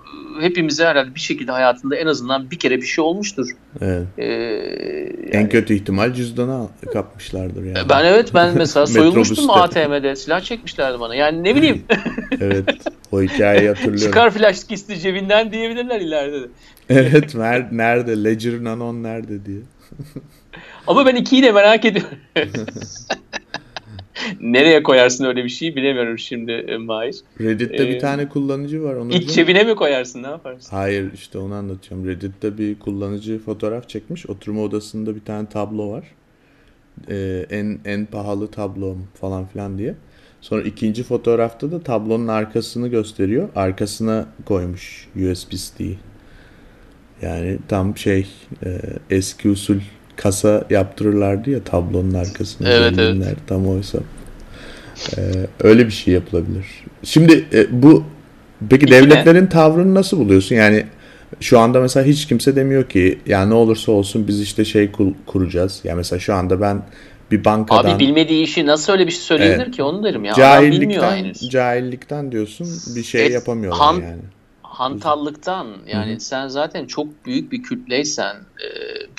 E, 0.42 0.44
hepimize 0.44 0.86
herhalde 0.86 1.16
bir 1.16 1.20
şekilde 1.20 1.52
hayatında 1.52 1.96
en 1.96 2.08
azından 2.08 2.52
bir 2.52 2.60
kere 2.60 2.78
bir 2.78 2.86
şey 2.86 3.04
olmuştur. 3.04 3.48
Evet. 3.82 4.08
E, 4.18 4.26
yani, 4.26 5.30
en 5.32 5.50
kötü 5.50 5.74
ihtimal 5.74 6.14
cüzdana 6.14 6.68
kapmışlardır 6.94 7.64
yani. 7.64 7.90
Ben 7.90 8.06
evet 8.06 8.34
ben 8.34 8.54
mesela 8.58 8.88
soyulmuştum 8.88 9.50
ATM'de 9.50 10.16
silah 10.16 10.42
çekmişlerdi 10.42 11.00
bana. 11.00 11.16
Yani 11.16 11.44
ne 11.44 11.56
bileyim. 11.56 11.84
evet 12.42 12.66
o 13.12 13.22
hikayeyi 13.22 13.68
hatırlıyorum. 13.68 14.06
Çıkar 14.06 14.32
flash 14.32 14.56
diskisti 14.56 15.00
cebinden 15.00 15.52
diyebilirler 15.52 16.02
ileride 16.02 16.42
de. 16.42 16.48
evet 16.90 17.34
nerede 17.72 18.24
Ledger 18.24 18.64
Nano 18.64 19.04
nerede 19.04 19.46
diye. 19.46 19.60
Ama 20.88 21.06
ben 21.06 21.16
ikiyi 21.16 21.44
de 21.44 21.52
merak 21.52 21.86
ediyorum. 21.86 22.18
Nereye 24.40 24.84
koyarsın 24.84 25.26
öyle 25.26 25.44
bir 25.44 25.50
şeyi 25.50 25.76
bilemiyorum 25.76 26.20
şimdi 26.20 26.52
e, 26.52 26.78
Mahir. 26.78 27.16
Reddit'te 27.42 27.84
ee, 27.84 27.90
bir 27.90 28.00
tane 28.00 28.30
kullanıcı 28.30 28.84
var. 28.84 28.96
Onu 28.96 29.14
iç 29.14 29.34
cebine 29.34 29.64
mi 29.64 29.76
koyarsın 29.76 30.24
ne 30.24 30.28
yaparsın? 30.28 30.76
Hayır 30.76 31.14
işte 31.14 31.38
onu 31.38 31.54
anlatacağım. 31.54 32.08
Reddit'te 32.08 32.58
bir 32.58 32.80
kullanıcı 32.80 33.40
fotoğraf 33.40 33.90
çekmiş. 33.90 34.30
Oturma 34.30 34.62
odasında 34.62 35.16
bir 35.16 35.26
tane 35.26 35.50
tablo 35.50 35.92
var. 35.92 36.06
Ee, 37.10 37.46
en 37.50 37.80
en 37.86 38.06
pahalı 38.06 38.52
tablom 38.52 39.08
falan 39.22 39.46
filan 39.48 39.78
diye. 39.78 39.96
Sonra 40.42 40.62
ikinci 40.62 41.04
fotoğrafta 41.04 41.72
da 41.72 41.84
tablonun 41.84 42.28
arkasını 42.28 42.88
gösteriyor. 42.88 43.50
Arkasına 43.56 44.28
koymuş 44.46 45.08
USB-C. 45.16 45.86
Yani 47.22 47.60
tam 47.68 47.98
şey 47.98 48.28
e, 48.66 48.80
eski 49.10 49.50
usul 49.50 49.80
kasa 50.16 50.64
yaptırırlardı 50.70 51.50
ya 51.50 51.64
tablonun 51.64 52.14
arkasında. 52.14 52.70
Evet, 52.70 52.94
evet. 52.98 53.38
Tam 53.48 53.68
oysa. 53.68 54.00
Ee, 55.18 55.22
öyle 55.64 55.86
bir 55.86 55.92
şey 55.92 56.14
yapılabilir. 56.14 56.66
Şimdi 57.04 57.46
e, 57.54 57.84
bu 57.84 58.04
peki 58.70 58.86
İki 58.86 58.94
devletlerin 58.94 59.48
tavrını 59.48 59.96
nasıl 59.96 60.20
buluyorsun? 60.20 60.56
Yani 60.56 60.86
şu 61.40 61.60
anda 61.60 61.82
mesela 61.82 62.06
hiç 62.06 62.28
kimse 62.28 62.56
demiyor 62.56 62.90
ki 62.90 63.20
ya 63.26 63.46
ne 63.46 63.54
olursa 63.54 63.92
olsun 63.92 64.28
biz 64.28 64.42
işte 64.42 64.66
şey 64.66 64.92
kuracağız. 65.26 65.82
Ya 65.84 65.96
mesela 65.96 66.20
şu 66.20 66.34
anda 66.34 66.62
ben 66.62 66.82
bir 67.32 67.46
bankadan... 67.46 67.92
Abi 67.92 68.00
bilmediği 68.00 68.44
işi 68.44 68.66
nasıl 68.66 68.94
öyle 68.94 69.08
bir 69.08 69.12
şey 69.12 69.22
söyleyebilir 69.22 69.64
evet. 69.64 69.76
ki 69.76 69.84
onu 69.84 70.04
derim 70.04 70.26
ya. 70.26 70.34
Cahillikten, 70.34 71.34
cahillikten 71.50 72.32
diyorsun 72.32 72.68
bir 72.96 73.04
şey 73.04 73.26
e, 73.26 73.32
yapamıyorlar 73.32 73.82
han, 73.82 73.94
yani 73.94 74.22
hantallıktan 74.76 75.68
yani 75.88 76.12
Hı-hı. 76.12 76.20
sen 76.20 76.48
zaten 76.48 76.86
çok 76.86 77.26
büyük 77.26 77.52
bir 77.52 77.64
kütleysen, 77.64 78.36
e, 78.36 78.68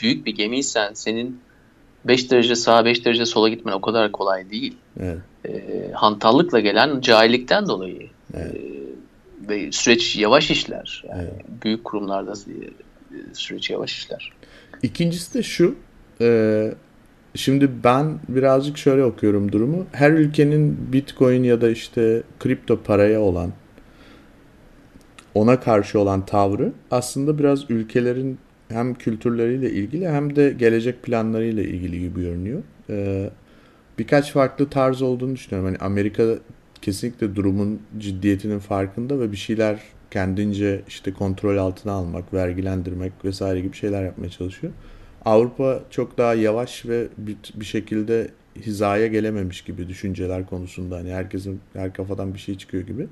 büyük 0.03 0.27
bir 0.27 0.35
gemiysen 0.35 0.93
senin 0.95 1.41
5 2.05 2.31
derece 2.31 2.57
sağa 2.57 2.85
5 2.85 3.05
derece 3.05 3.27
sola 3.27 3.49
gitmen 3.49 3.73
o 3.73 3.81
kadar 3.81 4.13
kolay 4.13 4.51
değil. 4.51 4.77
Evet. 5.01 5.19
E, 5.49 5.93
hantallıkla 5.93 6.61
gelen 6.61 7.01
cahillikten 7.01 7.69
dolayı. 7.69 8.09
Evet. 8.35 8.55
E, 8.55 8.61
ve 9.49 9.73
süreç 9.73 10.17
yavaş 10.17 10.51
işler. 10.51 11.05
Yani 11.09 11.23
evet. 11.23 11.45
Büyük 11.65 11.85
kurumlarda 11.85 12.35
süreç 13.33 13.71
yavaş 13.71 13.93
işler. 13.93 14.33
İkincisi 14.83 15.35
de 15.35 15.43
şu. 15.43 15.75
E, 16.21 16.75
şimdi 17.35 17.71
ben 17.85 18.19
birazcık 18.29 18.79
şöyle 18.79 19.05
okuyorum 19.05 19.53
durumu. 19.53 19.87
Her 19.93 20.11
ülkenin 20.11 20.93
Bitcoin 20.93 21.43
ya 21.43 21.61
da 21.61 21.71
işte 21.71 22.23
kripto 22.41 22.83
paraya 22.83 23.21
olan 23.21 23.53
ona 25.37 25.61
karşı 25.61 26.01
olan 26.01 26.27
tavrı 26.27 26.73
aslında 26.91 27.39
biraz 27.39 27.71
ülkelerin 27.71 28.39
hem 28.69 28.95
kültürleriyle 28.95 29.71
ilgili 29.71 30.09
hem 30.09 30.37
de 30.37 30.55
gelecek 30.59 31.03
planlarıyla 31.03 31.63
ilgili 31.63 32.01
gibi 32.01 32.21
görünüyor. 32.21 32.63
Ee, 32.91 33.31
birkaç 33.99 34.33
farklı 34.33 34.71
tarz 34.71 35.03
olduğunu 35.03 35.35
düşünüyorum. 35.35 35.69
Hani 35.69 35.79
Amerika 35.79 36.25
kesinlikle 36.83 37.37
durumun 37.37 37.81
ciddiyetinin 37.99 38.59
farkında 38.59 39.21
ve 39.21 39.33
bir 39.33 39.37
şeyler 39.37 39.81
kendince 40.11 40.83
işte 40.89 41.13
kontrol 41.13 41.57
altına 41.57 41.93
almak, 41.93 42.35
vergilendirmek 42.35 43.13
vesaire 43.25 43.61
gibi 43.61 43.77
şeyler 43.77 44.05
yapmaya 44.05 44.31
çalışıyor. 44.31 44.73
Avrupa 45.25 45.81
çok 45.91 46.19
daha 46.19 46.35
yavaş 46.35 46.87
ve 46.87 47.07
bir, 47.19 47.37
bir 47.55 47.65
şekilde 47.65 48.29
hizaya 48.61 49.07
gelememiş 49.07 49.63
gibi 49.63 49.89
düşünceler 49.89 50.47
konusunda. 50.47 50.97
Hani 50.97 51.13
herkesin 51.13 51.61
her 51.73 51.93
kafadan 51.93 52.35
bir 52.35 52.39
şey 52.39 52.59
çıkıyor 52.59 52.87
gibi. 52.87 53.07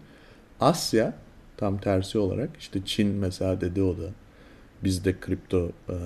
Asya 0.60 1.14
Tam 1.56 1.78
tersi 1.78 2.18
olarak 2.18 2.50
işte 2.58 2.80
Çin 2.84 3.08
mesela 3.08 3.60
dedi 3.60 3.82
o 3.82 3.98
da 3.98 4.08
biz 4.84 5.04
de 5.04 5.14
kripto 5.20 5.70
e, 5.88 5.96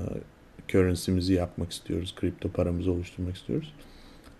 currency'mizi 0.69 1.35
yapmak 1.35 1.73
istiyoruz. 1.73 2.15
Kripto 2.21 2.49
paramızı 2.49 2.93
oluşturmak 2.93 3.37
istiyoruz. 3.37 3.73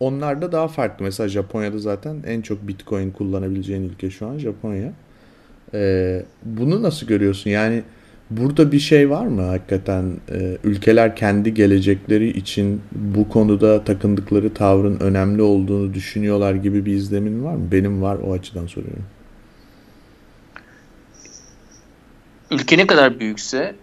Onlar 0.01 0.43
da 0.43 0.53
daha 0.53 0.69
farklı. 0.69 1.05
Mesela 1.05 1.29
Japonya'da 1.29 1.79
zaten 1.79 2.17
en 2.27 2.41
çok 2.41 2.69
bitcoin 2.69 3.11
kullanabileceğin 3.11 3.89
ülke 3.89 4.11
şu 4.11 4.27
an 4.27 4.39
Japonya. 4.39 4.93
E, 5.75 6.23
bunu 6.45 6.83
nasıl 6.83 7.07
görüyorsun? 7.07 7.51
Yani 7.51 7.83
burada 8.31 8.73
bir 8.73 8.79
şey 8.79 9.11
var 9.11 9.27
mı 9.27 9.43
hakikaten? 9.43 10.05
E, 10.31 10.59
ülkeler 10.65 11.17
kendi 11.17 11.55
gelecekleri 11.55 12.29
için 12.29 12.81
bu 12.93 13.29
konuda 13.29 13.85
takındıkları 13.85 14.55
tavrın 14.55 15.01
önemli 15.01 15.43
olduğunu 15.43 15.95
düşünüyorlar 15.95 16.55
gibi 16.55 16.87
bir 16.87 16.93
izlemin 16.93 17.45
var 17.45 17.55
mı? 17.55 17.73
Benim 17.73 18.03
var 18.03 18.19
o 18.27 18.33
açıdan 18.33 18.67
soruyorum. 18.67 19.05
Ülke 22.51 22.79
ne 22.79 22.87
kadar 22.87 23.21
büyükse 23.21 23.75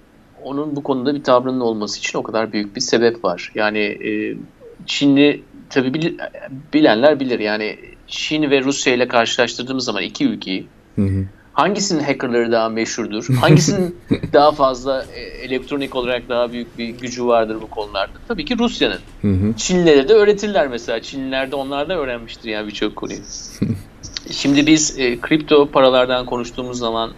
onun 0.44 0.76
bu 0.76 0.84
konuda 0.84 1.16
bir 1.16 1.24
tavrının 1.24 1.60
olması 1.60 2.00
için 2.00 2.20
o 2.20 2.24
kadar 2.24 2.54
büyük 2.54 2.76
bir 2.76 2.82
sebep 2.82 3.24
var. 3.24 3.52
Yani 3.56 3.80
e, 3.80 4.38
Çinli 4.86 5.44
tabi 5.70 6.18
bilenler 6.74 7.20
bilir 7.20 7.40
yani 7.40 7.78
Çin 8.08 8.52
ve 8.52 8.62
Rusya 8.62 8.94
ile 8.94 9.08
karşılaştırdığımız 9.08 9.86
zaman 9.86 10.04
iki 10.04 10.26
ülkeyi 10.26 10.68
hı 10.96 11.02
hı. 11.02 11.26
hangisinin 11.54 12.04
hackerları 12.04 12.52
daha 12.52 12.70
meşhurdur? 12.70 13.28
Hangisinin 13.36 13.96
daha 14.34 14.52
fazla 14.52 15.06
e, 15.16 15.20
elektronik 15.20 15.96
olarak 15.96 16.30
daha 16.30 16.52
büyük 16.52 16.78
bir 16.78 16.90
gücü 16.90 17.26
vardır 17.26 17.58
bu 17.62 17.68
konularda? 17.68 18.14
Tabii 18.28 18.46
ki 18.46 18.58
Rusya'nın. 18.58 19.00
Çinlilere 19.58 20.10
de 20.10 20.14
öğretirler 20.14 20.68
mesela. 20.68 21.02
Çinliler 21.02 21.52
de 21.52 21.56
onlar 21.56 21.90
da 21.90 21.98
öğrenmiştir 21.98 22.50
yani 22.50 22.68
birçok 22.68 22.96
konuyu. 22.96 23.20
Şimdi 24.32 24.68
biz 24.68 25.00
e, 25.00 25.20
kripto 25.20 25.66
paralardan 25.72 26.26
konuştuğumuz 26.26 26.80
zaman 26.80 27.12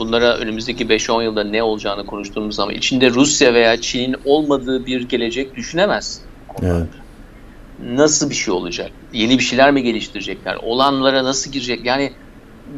bunlara 0.00 0.36
önümüzdeki 0.36 0.84
5-10 0.84 1.24
yılda 1.24 1.44
ne 1.44 1.62
olacağını 1.62 2.06
konuştuğumuz 2.06 2.56
zaman 2.56 2.74
içinde 2.74 3.10
Rusya 3.10 3.54
veya 3.54 3.80
Çin'in 3.80 4.16
olmadığı 4.24 4.86
bir 4.86 5.08
gelecek 5.08 5.56
düşünemez. 5.56 6.22
Evet. 6.62 6.88
Nasıl 7.78 8.30
bir 8.30 8.34
şey 8.34 8.54
olacak? 8.54 8.90
Yeni 9.12 9.38
bir 9.38 9.44
şeyler 9.44 9.70
mi 9.70 9.82
geliştirecekler? 9.82 10.56
Olanlara 10.62 11.24
nasıl 11.24 11.52
girecek? 11.52 11.84
Yani 11.84 12.12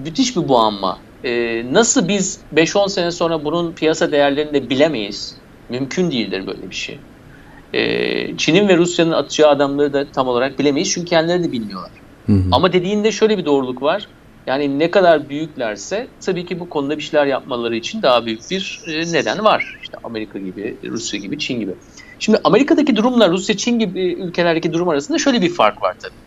müthiş 0.05 0.37
bir 0.37 0.49
boğanma. 0.49 0.99
Ee, 1.25 1.63
nasıl 1.73 2.09
biz 2.09 2.41
5-10 2.55 2.89
sene 2.89 3.11
sonra 3.11 3.45
bunun 3.45 3.75
piyasa 3.75 4.13
değerlerini 4.13 4.55
de 4.55 4.71
bilemeyiz? 4.71 5.35
Mümkün 5.69 6.11
değildir 6.11 6.47
böyle 6.47 6.71
bir 6.71 6.75
şey. 6.75 6.99
Ee, 7.73 8.37
Çin'in 8.37 8.69
ve 8.69 8.77
Rusya'nın 8.77 9.13
atacağı 9.13 9.51
adamları 9.51 9.93
da 9.93 10.13
tam 10.13 10.29
olarak 10.29 10.59
bilemeyiz 10.59 10.91
çünkü 10.91 11.07
kendileri 11.07 11.45
de 11.45 11.53
bilmiyorlar. 11.53 11.91
Hı 12.27 12.33
hı. 12.33 12.43
Ama 12.53 12.73
dediğinde 12.73 13.13
şöyle 13.13 13.39
bir 13.39 13.45
doğruluk 13.45 13.83
var. 13.83 14.09
Yani 14.47 14.79
ne 14.79 14.91
kadar 14.91 15.29
büyüklerse 15.29 16.11
tabii 16.21 16.47
ki 16.47 16.61
bu 16.61 16.69
konuda 16.69 16.99
bir 16.99 17.03
şeyler 17.03 17.27
yapmaları 17.27 17.77
için 17.77 18.03
daha 18.03 18.27
büyük 18.27 18.41
bir 18.51 18.81
e, 18.89 19.13
neden 19.13 19.45
var. 19.45 19.65
İşte 19.83 19.97
Amerika 20.03 20.39
gibi, 20.39 20.81
Rusya 20.85 21.21
gibi, 21.21 21.39
Çin 21.39 21.61
gibi. 21.61 21.73
Şimdi 22.19 22.41
Amerika'daki 22.45 22.97
durumla 22.97 23.29
Rusya, 23.29 23.57
Çin 23.57 23.79
gibi 23.79 24.15
ülkelerdeki 24.23 24.73
durum 24.73 24.89
arasında 24.89 25.19
şöyle 25.19 25.43
bir 25.43 25.55
fark 25.55 25.83
var 25.83 25.95
tabii. 26.03 26.23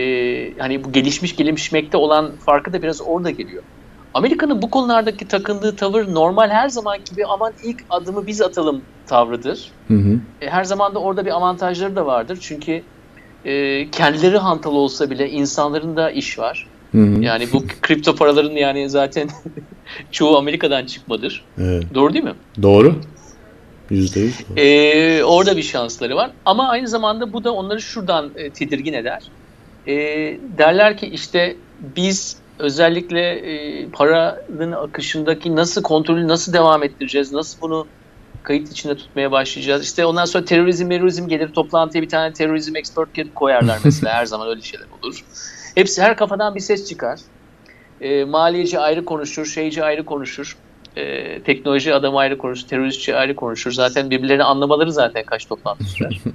Ee, 0.00 0.54
hani 0.58 0.84
bu 0.84 0.92
gelişmiş 0.92 1.36
gelişmekte 1.36 1.96
olan 1.96 2.38
farkı 2.46 2.72
da 2.72 2.82
biraz 2.82 3.00
orada 3.00 3.30
geliyor. 3.30 3.62
Amerika'nın 4.14 4.62
bu 4.62 4.70
konulardaki 4.70 5.28
takındığı 5.28 5.76
tavır 5.76 6.14
normal 6.14 6.50
her 6.50 6.68
zaman 6.68 6.98
gibi 7.10 7.26
aman 7.26 7.52
ilk 7.64 7.82
adımı 7.88 8.26
biz 8.26 8.42
atalım 8.42 8.84
tavrıdır. 9.06 9.72
Hı 9.88 9.94
hı. 9.94 10.20
E, 10.40 10.48
her 10.48 10.64
zaman 10.64 10.94
da 10.94 10.98
orada 10.98 11.26
bir 11.26 11.30
avantajları 11.30 11.96
da 11.96 12.06
vardır. 12.06 12.38
Çünkü 12.42 12.84
e, 13.44 13.90
kendileri 13.90 14.38
hantal 14.38 14.72
olsa 14.72 15.10
bile 15.10 15.30
insanların 15.30 15.96
da 15.96 16.10
iş 16.10 16.38
var. 16.38 16.73
Yani 17.20 17.46
bu 17.52 17.64
kripto 17.82 18.16
paraların 18.16 18.56
yani 18.56 18.90
zaten 18.90 19.28
çoğu 20.12 20.36
Amerika'dan 20.36 20.86
çıkmadır. 20.86 21.44
Evet. 21.58 21.84
Doğru 21.94 22.12
değil 22.12 22.24
mi? 22.24 22.34
Doğru. 22.62 22.94
Yüzde 23.90 24.20
yüz. 24.20 24.38
doğru. 24.48 24.60
Ee, 24.60 25.24
orada 25.24 25.56
bir 25.56 25.62
şansları 25.62 26.16
var. 26.16 26.30
Ama 26.44 26.68
aynı 26.68 26.88
zamanda 26.88 27.32
bu 27.32 27.44
da 27.44 27.54
onları 27.54 27.80
şuradan 27.80 28.30
e, 28.36 28.50
tedirgin 28.50 28.92
eder. 28.92 29.22
E, 29.86 29.94
derler 30.58 30.96
ki 30.96 31.06
işte 31.06 31.56
biz 31.96 32.36
özellikle 32.58 33.20
e, 33.20 33.86
paranın 33.88 34.72
akışındaki 34.72 35.56
nasıl 35.56 35.82
kontrolü 35.82 36.28
nasıl 36.28 36.52
devam 36.52 36.82
ettireceğiz? 36.82 37.32
Nasıl 37.32 37.60
bunu 37.60 37.86
kayıt 38.42 38.70
içinde 38.70 38.96
tutmaya 38.96 39.32
başlayacağız? 39.32 39.84
İşte 39.84 40.06
ondan 40.06 40.24
sonra 40.24 40.44
terörizm, 40.44 40.88
terörizm 40.88 41.28
gelir 41.28 41.48
toplantıya 41.48 42.02
bir 42.02 42.08
tane 42.08 42.32
terörizm 42.32 42.76
expert 42.76 43.08
koyarlar 43.34 43.78
mesela. 43.84 44.12
Her 44.14 44.26
zaman 44.26 44.48
öyle 44.48 44.60
şeyler 44.60 44.86
olur. 45.02 45.24
Hepsi 45.74 46.02
her 46.02 46.16
kafadan 46.16 46.54
bir 46.54 46.60
ses 46.60 46.88
çıkar. 46.88 47.20
E, 48.00 48.24
maliyeci 48.24 48.78
ayrı 48.78 49.04
konuşur, 49.04 49.46
şeyci 49.46 49.84
ayrı 49.84 50.04
konuşur. 50.04 50.56
E, 50.96 51.42
teknoloji 51.42 51.94
adamı 51.94 52.18
ayrı 52.18 52.38
konuşur, 52.38 52.68
teröristçi 52.68 53.16
ayrı 53.16 53.36
konuşur. 53.36 53.72
Zaten 53.72 54.10
birbirlerini 54.10 54.44
anlamaları 54.44 54.92
zaten 54.92 55.24
kaç 55.24 55.46
toplantı 55.46 55.84
sürer. 55.84 56.20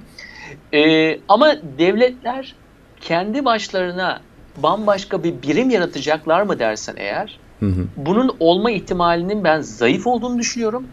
E, 0.72 1.20
ama 1.28 1.56
devletler 1.78 2.54
kendi 3.00 3.44
başlarına 3.44 4.20
bambaşka 4.56 5.24
bir 5.24 5.42
birim 5.42 5.70
yaratacaklar 5.70 6.42
mı 6.42 6.58
dersen 6.58 6.94
eğer, 6.96 7.38
Hı 7.60 7.66
hı. 7.66 7.86
bunun 7.96 8.36
olma 8.40 8.70
ihtimalinin 8.70 9.44
ben 9.44 9.60
zayıf 9.60 10.06
olduğunu 10.06 10.38
düşünüyorum. 10.38 10.86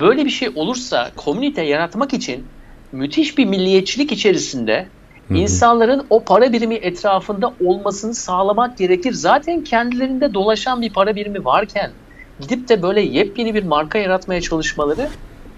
Böyle 0.00 0.24
bir 0.24 0.30
şey 0.30 0.48
olursa 0.54 1.10
komünite 1.16 1.62
yaratmak 1.62 2.12
için 2.12 2.46
müthiş 2.92 3.38
bir 3.38 3.44
milliyetçilik 3.44 4.12
içerisinde 4.12 4.88
İnsanların 5.30 6.06
o 6.10 6.24
para 6.24 6.52
birimi 6.52 6.74
etrafında 6.74 7.56
olmasını 7.60 8.14
sağlamak 8.14 8.78
gerekir. 8.78 9.12
Zaten 9.12 9.62
kendilerinde 9.62 10.34
dolaşan 10.34 10.80
bir 10.80 10.92
para 10.92 11.16
birimi 11.16 11.44
varken 11.44 11.94
gidip 12.38 12.68
de 12.68 12.82
böyle 12.82 13.00
yepyeni 13.00 13.54
bir 13.54 13.62
marka 13.62 13.98
yaratmaya 13.98 14.40
çalışmaları 14.40 15.10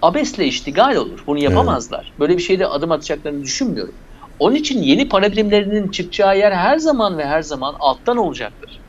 abesle 0.03 0.47
iştigal 0.47 0.97
olur. 0.97 1.21
Bunu 1.27 1.39
yapamazlar. 1.43 2.15
Böyle 2.19 2.37
bir 2.37 2.43
şeyde 2.43 2.67
adım 2.67 2.93
atacaklarını 2.93 3.43
düşünmüyorum. 3.43 3.95
Onun 4.39 4.55
için 4.55 4.83
yeni 4.83 5.09
para 5.09 5.33
birimlerinin 5.33 5.91
çıkacağı 5.91 6.39
yer 6.39 6.53
her 6.53 6.79
zaman 6.79 7.19
ve 7.19 7.27
her 7.27 7.43
zaman 7.43 7.75
alttan 7.79 8.17
olacaktır. 8.17 8.83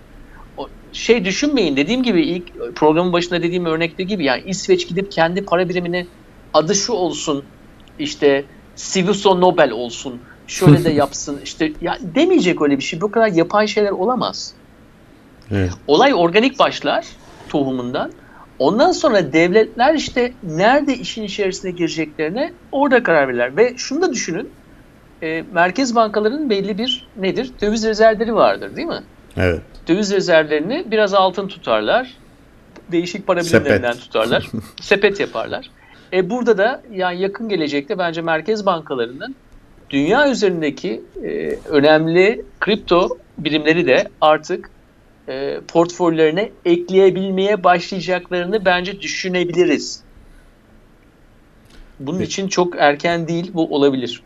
O 0.58 0.68
şey 0.94 1.26
düşünmeyin 1.26 1.78
dediğim 1.78 2.04
gibi 2.04 2.22
ilk 2.26 2.76
programın 2.76 3.14
başında 3.14 3.44
dediğim 3.44 3.66
örnekte 3.66 4.04
gibi 4.04 4.26
yani 4.26 4.44
İsveç 4.46 4.90
gidip 4.90 5.12
kendi 5.12 5.46
para 5.46 5.70
birimini 5.70 6.08
adı 6.54 6.76
şu 6.76 6.94
olsun 6.94 7.52
işte 7.98 8.46
Civiso 8.76 9.42
Nobel 9.42 9.72
olsun 9.72 10.24
şöyle 10.48 10.84
de 10.84 10.90
yapsın 11.04 11.40
işte 11.44 11.72
ya 11.82 11.98
demeyecek 12.16 12.62
öyle 12.62 12.78
bir 12.78 12.84
şey 12.84 13.02
bu 13.02 13.12
kadar 13.12 13.28
yapay 13.28 13.68
şeyler 13.68 13.92
olamaz. 13.92 14.54
Evet. 15.52 15.72
Olay 15.88 16.14
organik 16.14 16.60
başlar 16.60 17.06
tohumundan. 17.50 18.12
Ondan 18.60 18.92
sonra 18.92 19.34
devletler 19.34 19.94
işte 19.94 20.34
nerede 20.44 20.98
işin 20.98 21.24
içerisine 21.24 21.72
gireceklerine 21.72 22.54
orada 22.72 23.04
karar 23.04 23.28
verirler. 23.28 23.58
Ve 23.58 23.74
şunu 23.78 24.02
da 24.02 24.14
düşünün. 24.14 24.50
e, 25.22 25.44
merkez 25.54 25.96
bankalarının 25.96 26.50
belli 26.50 26.78
bir 26.78 27.08
nedir? 27.18 27.52
Döviz 27.62 27.86
rezervleri 27.86 28.36
vardır 28.36 28.76
değil 28.76 28.88
mi? 28.88 29.04
Evet. 29.38 29.62
Döviz 29.88 30.12
rezervlerini 30.12 30.86
biraz 30.92 31.14
altın 31.14 31.48
tutarlar. 31.48 32.14
Değişik 32.92 33.28
para 33.28 33.44
Sepet. 33.44 33.62
birimlerinden 33.62 33.94
tutarlar. 33.98 34.48
Sepet 34.82 35.20
yaparlar. 35.20 35.70
E 36.14 36.30
burada 36.30 36.58
da 36.58 36.82
yani 36.92 37.22
yakın 37.22 37.50
gelecekte 37.50 37.98
bence 37.98 38.22
merkez 38.22 38.66
bankalarının 38.66 39.36
dünya 39.90 40.32
üzerindeki 40.32 41.02
e, 41.24 41.30
önemli 41.70 42.46
kripto 42.60 43.18
birimleri 43.38 43.88
de 43.88 44.08
artık 44.22 44.70
e, 45.28 45.60
portföylerine 45.68 46.52
ekleyebilmeye 46.66 47.64
başlayacaklarını 47.64 48.66
bence 48.66 49.02
düşünebiliriz. 49.02 50.04
Bunun 52.00 52.18
Peki. 52.20 52.28
için 52.30 52.48
çok 52.48 52.76
erken 52.78 53.28
değil 53.28 53.52
bu 53.54 53.76
olabilir. 53.76 54.24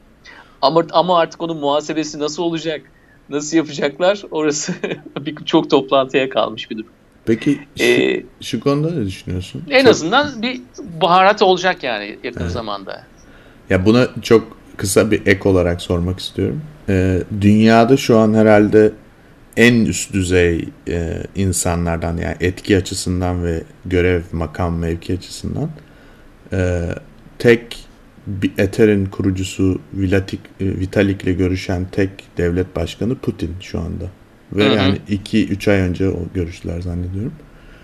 Ama 0.62 0.84
ama 0.92 1.20
artık 1.20 1.42
onun 1.42 1.58
muhasebesi 1.58 2.20
nasıl 2.20 2.44
olacak? 2.44 2.82
Nasıl 3.30 3.58
yapacaklar? 3.58 4.24
Orası 4.32 4.74
bir 5.20 5.36
çok 5.46 5.70
toplantıya 5.70 6.30
kalmış 6.30 6.72
bir 6.72 6.78
durum. 6.78 6.90
Peki 7.26 7.60
şu, 7.78 7.84
Ee, 7.84 8.24
şu 8.42 8.60
konuda 8.60 8.92
ne 8.92 9.06
düşünüyorsun? 9.06 9.64
en 9.70 9.82
Çok- 9.82 9.90
azından 9.90 10.42
bir 10.42 10.62
baharat 11.02 11.42
olacak 11.42 11.84
yani 11.84 12.18
yakın 12.24 12.42
Evet. 12.42 12.52
zamanda. 12.52 13.04
Ya 13.70 13.86
buna 13.86 14.08
çok 14.22 14.59
kısa 14.80 15.12
bir 15.12 15.28
ek 15.28 15.50
olarak 15.50 15.82
sormak 15.82 16.20
istiyorum. 16.20 16.62
Ee, 16.90 17.20
dünyada 17.42 17.98
şu 17.98 18.18
an 18.18 18.34
herhalde 18.34 18.92
en 19.58 19.86
üst 19.86 20.14
düzey 20.14 20.70
e, 20.88 21.24
insanlardan 21.36 22.18
yani 22.18 22.36
etki 22.40 22.78
açısından 22.78 23.44
ve 23.44 23.64
görev, 23.86 24.22
makam, 24.32 24.78
mevki 24.78 25.14
açısından 25.14 25.70
e, 26.54 26.82
tek 27.40 27.78
bir 28.28 28.52
Ether'in 28.58 29.06
kurucusu 29.06 29.82
Vitalik, 29.94 30.40
e, 30.60 30.66
Vitalik'le 30.66 31.38
görüşen 31.38 31.88
tek 31.92 32.10
devlet 32.38 32.76
başkanı 32.76 33.16
Putin 33.16 33.52
şu 33.62 33.80
anda. 33.80 34.06
Ve 34.54 34.66
Hı 34.66 34.70
hı. 34.70 34.76
yani 34.76 34.98
2-3 35.10 35.72
ay 35.72 35.80
önce 35.80 36.10
o 36.10 36.20
görüştüler 36.34 36.82
zannediyorum. 36.82 37.34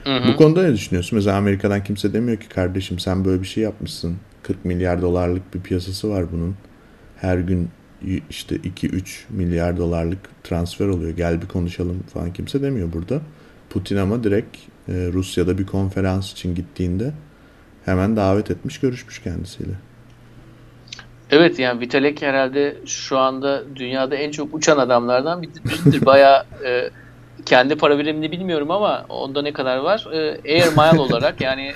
Hı 0.03 0.17
hı. 0.17 0.27
Bu 0.27 0.35
konuda 0.35 0.63
ne 0.63 0.73
düşünüyorsun? 0.73 1.15
Mesela 1.15 1.37
Amerika'dan 1.37 1.83
kimse 1.83 2.13
demiyor 2.13 2.37
ki 2.37 2.49
kardeşim 2.49 2.99
sen 2.99 3.25
böyle 3.25 3.41
bir 3.41 3.47
şey 3.47 3.63
yapmışsın. 3.63 4.17
40 4.43 4.65
milyar 4.65 5.01
dolarlık 5.01 5.53
bir 5.53 5.59
piyasası 5.59 6.09
var 6.09 6.25
bunun. 6.31 6.55
Her 7.17 7.37
gün 7.37 7.69
işte 8.29 8.55
2-3 8.55 9.23
milyar 9.29 9.77
dolarlık 9.77 10.43
transfer 10.43 10.87
oluyor. 10.87 11.17
Gel 11.17 11.41
bir 11.41 11.47
konuşalım 11.47 12.03
falan 12.13 12.33
kimse 12.33 12.61
demiyor 12.61 12.93
burada. 12.93 13.21
Putin 13.69 13.97
ama 13.97 14.23
direkt 14.23 14.57
e, 14.87 14.93
Rusya'da 15.13 15.57
bir 15.57 15.65
konferans 15.65 16.31
için 16.31 16.55
gittiğinde 16.55 17.13
hemen 17.85 18.15
davet 18.15 18.51
etmiş 18.51 18.79
görüşmüş 18.79 19.19
kendisiyle. 19.19 19.73
Evet 21.31 21.59
yani 21.59 21.79
Vitalik 21.79 22.21
herhalde 22.21 22.77
şu 22.85 23.17
anda 23.17 23.63
dünyada 23.75 24.15
en 24.15 24.31
çok 24.31 24.55
uçan 24.55 24.77
adamlardan 24.77 25.41
biridir. 25.41 26.05
Bayağı 26.05 26.45
e, 26.65 26.89
kendi 27.45 27.75
para 27.75 27.99
birimini 27.99 28.31
bilmiyorum 28.31 28.71
ama 28.71 29.05
onda 29.09 29.41
ne 29.41 29.53
kadar 29.53 29.77
var? 29.77 30.07
E, 30.11 30.17
Air 30.53 30.67
Mile 30.67 30.99
olarak 31.01 31.41
yani 31.41 31.73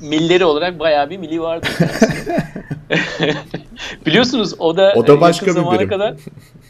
milleri 0.00 0.44
olarak 0.44 0.78
bayağı 0.78 1.10
bir 1.10 1.16
mili 1.18 1.40
vardı. 1.40 1.66
Biliyorsunuz 4.06 4.54
o 4.58 4.76
da, 4.76 4.92
O 4.96 5.06
da 5.06 5.12
e, 5.12 5.20
başka 5.20 5.46
bir 5.46 5.50
zamana 5.50 5.78
birim. 5.78 5.88
kadar 5.88 6.14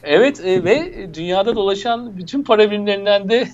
Evet 0.02 0.44
e, 0.44 0.64
ve 0.64 1.08
dünyada 1.14 1.56
dolaşan 1.56 2.16
bütün 2.16 2.42
para 2.42 2.70
birimlerinden 2.70 3.28
de 3.28 3.48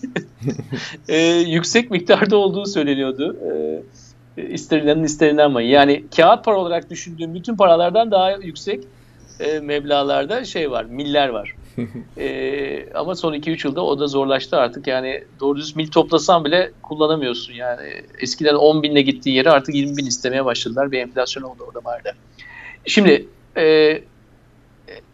e, 1.09 1.19
yüksek 1.27 1.91
miktarda 1.91 2.37
olduğu 2.37 2.67
söyleniyordu. 2.67 3.37
E, 4.37 4.47
isterilenin 4.49 5.05
isterinden 5.05 5.45
ama 5.45 5.63
yani 5.63 6.05
kağıt 6.17 6.45
para 6.45 6.57
olarak 6.57 6.91
düşündüğüm 6.91 7.35
bütün 7.35 7.57
paralardan 7.57 8.11
daha 8.11 8.31
yüksek 8.31 8.85
e, 9.41 9.61
meblalarda 9.61 10.45
şey 10.45 10.71
var, 10.71 10.85
miller 10.85 11.29
var. 11.29 11.55
E, 12.19 12.93
ama 12.95 13.15
son 13.15 13.35
2-3 13.35 13.67
yılda 13.67 13.85
o 13.85 13.99
da 13.99 14.07
zorlaştı 14.07 14.57
artık. 14.57 14.87
Yani 14.87 15.25
doğru 15.41 15.59
düz 15.59 15.77
mil 15.77 15.89
toplasan 15.89 16.45
bile 16.45 16.73
kullanamıyorsun. 16.83 17.53
Yani 17.53 17.81
eskiden 18.21 18.55
10 18.55 18.83
binle 18.83 19.03
gittiği 19.03 19.37
yere 19.37 19.51
artık 19.51 19.75
20 19.75 19.97
bin 19.97 20.07
istemeye 20.07 20.45
başladılar. 20.45 20.93
Bir 20.93 20.99
enflasyon 20.99 21.43
oldu 21.43 21.65
orada 21.69 21.85
vardı. 21.85 22.15
Şimdi 22.87 23.29
e, 23.57 23.63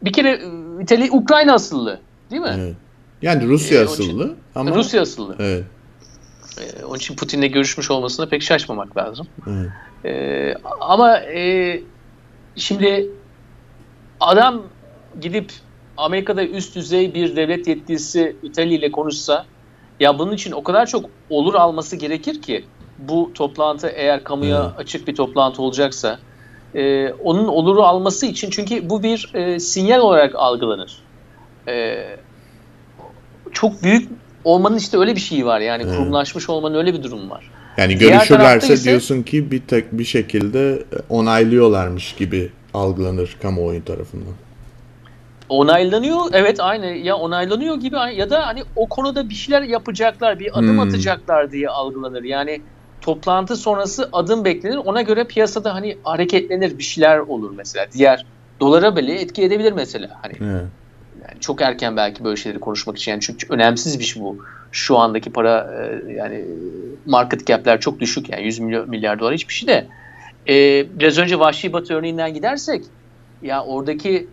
bir 0.02 0.12
kere 0.12 0.40
Vitali 0.78 1.10
Ukrayna 1.10 1.54
asıllı 1.54 2.00
değil 2.30 2.42
mi? 2.42 2.56
Evet. 2.58 2.74
Yani 3.22 3.46
Rusya 3.46 3.78
Ee, 3.80 3.84
onun 3.86 3.94
için- 3.94 4.02
asıllı 4.04 4.36
ama 4.54 4.74
Rusya 4.74 5.02
asıllı. 5.02 5.36
evet. 5.38 5.64
E, 6.60 6.84
onun 6.84 6.96
için 6.96 7.16
Putin'le 7.16 7.52
görüşmüş 7.52 7.90
olmasına 7.90 8.26
pek 8.26 8.42
şaşmamak 8.42 8.96
lazım. 8.96 9.26
E, 10.04 10.54
ama 10.80 11.18
e, 11.18 11.80
şimdi 12.56 13.10
adam 14.20 14.62
gidip 15.20 15.52
Amerika'da 15.96 16.44
üst 16.46 16.76
düzey 16.76 17.14
bir 17.14 17.36
devlet 17.36 17.68
yetkilisi 17.68 18.36
İtalya 18.42 18.78
ile 18.78 18.92
konuşsa 18.92 19.46
ya 20.00 20.18
bunun 20.18 20.32
için 20.32 20.52
o 20.52 20.62
kadar 20.62 20.86
çok 20.86 21.04
olur 21.30 21.54
alması 21.54 21.96
gerekir 21.96 22.42
ki 22.42 22.64
bu 22.98 23.30
toplantı 23.34 23.88
eğer 23.88 24.24
kamuya 24.24 24.62
evet. 24.66 24.80
açık 24.80 25.08
bir 25.08 25.14
toplantı 25.14 25.62
olacaksa 25.62 26.18
e, 26.74 27.12
onun 27.12 27.48
oluru 27.48 27.82
alması 27.82 28.26
için 28.26 28.50
çünkü 28.50 28.90
bu 28.90 29.02
bir 29.02 29.30
e, 29.34 29.60
sinyal 29.60 30.00
olarak 30.00 30.34
algılanır. 30.34 30.98
E, 31.68 32.04
çok 33.52 33.82
büyük 33.82 34.08
olmanın 34.44 34.76
işte 34.76 34.98
öyle 34.98 35.14
bir 35.14 35.20
şeyi 35.20 35.46
var 35.46 35.60
yani 35.60 35.82
evet. 35.82 35.96
kurumlaşmış 35.96 36.48
olmanın 36.48 36.74
öyle 36.74 36.94
bir 36.94 37.02
durumu 37.02 37.30
var. 37.30 37.50
Yani 37.76 37.98
görüşürlerse 37.98 38.74
ise, 38.74 38.90
diyorsun 38.90 39.22
ki 39.22 39.50
bir 39.50 39.60
tek 39.60 39.92
bir 39.92 40.04
şekilde 40.04 40.84
onaylıyorlarmış 41.08 42.14
gibi 42.14 42.50
algılanır 42.74 43.36
kamuoyu 43.42 43.84
tarafından. 43.84 44.34
Onaylanıyor 45.48 46.20
evet 46.32 46.60
aynı 46.60 46.86
ya 46.86 47.16
onaylanıyor 47.16 47.76
gibi 47.76 47.96
ya 48.16 48.30
da 48.30 48.46
hani 48.46 48.62
o 48.76 48.88
konuda 48.88 49.28
bir 49.28 49.34
şeyler 49.34 49.62
yapacaklar 49.62 50.38
bir 50.38 50.58
adım 50.58 50.68
hmm. 50.68 50.80
atacaklar 50.80 51.52
diye 51.52 51.68
algılanır. 51.68 52.22
Yani 52.22 52.60
toplantı 53.02 53.56
sonrası 53.56 54.08
adım 54.12 54.44
beklenir. 54.44 54.76
Ona 54.76 55.02
göre 55.02 55.24
piyasada 55.24 55.74
hani 55.74 55.96
hareketlenir 56.02 56.78
bir 56.78 56.82
şeyler 56.82 57.18
olur 57.18 57.52
mesela. 57.56 57.86
Diğer 57.92 58.26
dolara 58.60 58.96
bile 58.96 59.20
etki 59.20 59.42
edebilir 59.42 59.72
mesela. 59.72 60.08
Hani 60.22 60.32
evet. 60.40 60.64
yani 61.22 61.40
çok 61.40 61.62
erken 61.62 61.96
belki 61.96 62.24
böyle 62.24 62.36
şeyleri 62.36 62.60
konuşmak 62.60 62.96
için. 62.98 63.10
Yani 63.10 63.20
çünkü 63.20 63.46
önemsiz 63.50 63.98
bir 63.98 64.04
şey 64.04 64.22
bu. 64.22 64.38
Şu 64.72 64.98
andaki 64.98 65.32
para 65.32 65.74
e, 66.08 66.12
yani 66.12 66.44
market 67.06 67.46
cap'ler 67.46 67.80
çok 67.80 68.00
düşük 68.00 68.28
yani 68.28 68.44
100 68.44 68.58
milyar, 68.58 68.84
milyar 68.84 69.18
dolar 69.18 69.34
hiçbir 69.34 69.54
şey 69.54 69.68
de. 69.68 69.86
E, 70.48 70.86
biraz 70.98 71.18
önce 71.18 71.38
Vahşi 71.38 71.72
Batı 71.72 71.94
örneğinden 71.94 72.34
gidersek 72.34 72.84
ya 73.42 73.64
oradaki 73.64 74.28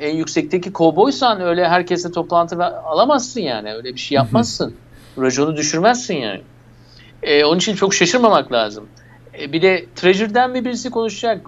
en 0.00 0.16
yüksekteki 0.16 0.72
kovboysan 0.72 1.40
öyle 1.40 1.68
herkese 1.68 2.12
toplantı 2.12 2.64
alamazsın 2.64 3.40
yani. 3.40 3.74
Öyle 3.74 3.94
bir 3.94 4.00
şey 4.00 4.16
yapmazsın. 4.16 4.74
Rajonu 5.18 5.56
düşürmezsin 5.56 6.14
yani. 6.14 6.40
E, 7.22 7.44
onun 7.44 7.58
için 7.58 7.74
çok 7.74 7.94
şaşırmamak 7.94 8.52
lazım. 8.52 8.88
E, 9.40 9.52
bir 9.52 9.62
de 9.62 9.86
Treasury'den 9.96 10.50
mi 10.50 10.64
birisi 10.64 10.90
konuşacak? 10.90 11.46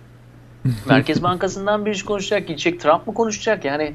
Merkez 0.89 1.23
Bankası'ndan 1.23 1.87
birisi 1.87 2.05
konuşacak? 2.05 2.49
Gidecek 2.49 2.81
Trump 2.81 3.07
mı 3.07 3.15
konuşacak? 3.15 3.65
Yani 3.65 3.95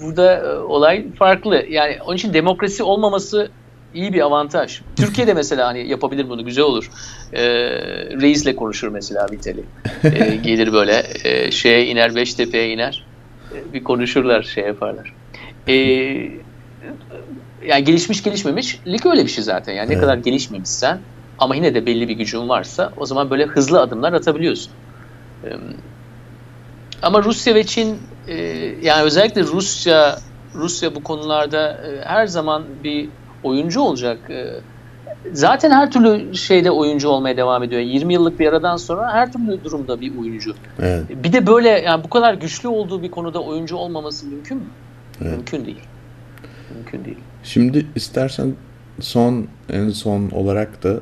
burada 0.00 0.36
e, 0.36 0.56
olay 0.58 1.12
farklı. 1.12 1.66
Yani 1.68 1.98
onun 2.06 2.16
için 2.16 2.34
demokrasi 2.34 2.82
olmaması 2.82 3.50
iyi 3.94 4.12
bir 4.12 4.20
avantaj. 4.20 4.80
Türkiye'de 4.96 5.34
mesela 5.34 5.66
hani 5.66 5.88
yapabilir 5.88 6.28
bunu 6.28 6.44
güzel 6.44 6.64
olur. 6.64 6.90
E, 7.32 7.42
reisle 8.20 8.56
konuşur 8.56 8.88
mesela 8.88 9.26
Vitali. 9.32 9.64
E, 10.04 10.36
gelir 10.42 10.72
böyle 10.72 11.02
e, 11.24 11.50
şeye 11.50 11.86
iner 11.86 12.14
Beştepe'ye 12.14 12.70
iner. 12.70 13.06
E, 13.54 13.72
bir 13.72 13.84
konuşurlar 13.84 14.42
şey 14.42 14.64
yaparlar. 14.64 15.14
E, 15.68 15.74
yani 17.66 17.84
gelişmiş 17.84 18.22
gelişmemiş 18.22 18.80
lig 18.86 19.06
öyle 19.06 19.24
bir 19.24 19.30
şey 19.30 19.44
zaten. 19.44 19.72
Yani 19.72 19.86
evet. 19.86 19.96
ne 19.96 20.00
kadar 20.00 20.16
gelişmemişsen 20.16 20.98
ama 21.38 21.56
yine 21.56 21.74
de 21.74 21.86
belli 21.86 22.08
bir 22.08 22.14
gücün 22.14 22.48
varsa 22.48 22.92
o 22.96 23.06
zaman 23.06 23.30
böyle 23.30 23.46
hızlı 23.46 23.80
adımlar 23.80 24.12
atabiliyorsun. 24.12 24.72
Ama 27.02 27.22
Rusya 27.22 27.54
ve 27.54 27.64
Çin 27.64 27.98
yani 28.82 29.02
özellikle 29.02 29.42
Rusya 29.42 30.18
Rusya 30.54 30.94
bu 30.94 31.02
konularda 31.02 31.80
her 32.04 32.26
zaman 32.26 32.64
bir 32.84 33.08
oyuncu 33.42 33.80
olacak. 33.80 34.18
Zaten 35.32 35.70
her 35.70 35.90
türlü 35.90 36.36
şeyde 36.36 36.70
oyuncu 36.70 37.08
olmaya 37.08 37.36
devam 37.36 37.62
ediyor. 37.62 37.80
20 37.80 38.14
yıllık 38.14 38.40
bir 38.40 38.48
aradan 38.48 38.76
sonra 38.76 39.12
her 39.12 39.32
türlü 39.32 39.64
durumda 39.64 40.00
bir 40.00 40.18
oyuncu. 40.18 40.54
Evet. 40.78 41.04
Bir 41.10 41.32
de 41.32 41.46
böyle 41.46 41.68
yani 41.68 42.04
bu 42.04 42.10
kadar 42.10 42.34
güçlü 42.34 42.68
olduğu 42.68 43.02
bir 43.02 43.10
konuda 43.10 43.42
oyuncu 43.42 43.76
olmaması 43.76 44.26
mümkün 44.26 44.56
mü? 44.56 44.64
Evet. 45.22 45.32
Mümkün 45.32 45.66
değil. 45.66 45.82
Mümkün 46.74 47.04
değil. 47.04 47.18
Şimdi 47.44 47.86
istersen 47.94 48.54
son 49.00 49.48
en 49.70 49.90
son 49.90 50.30
olarak 50.30 50.82
da 50.82 51.00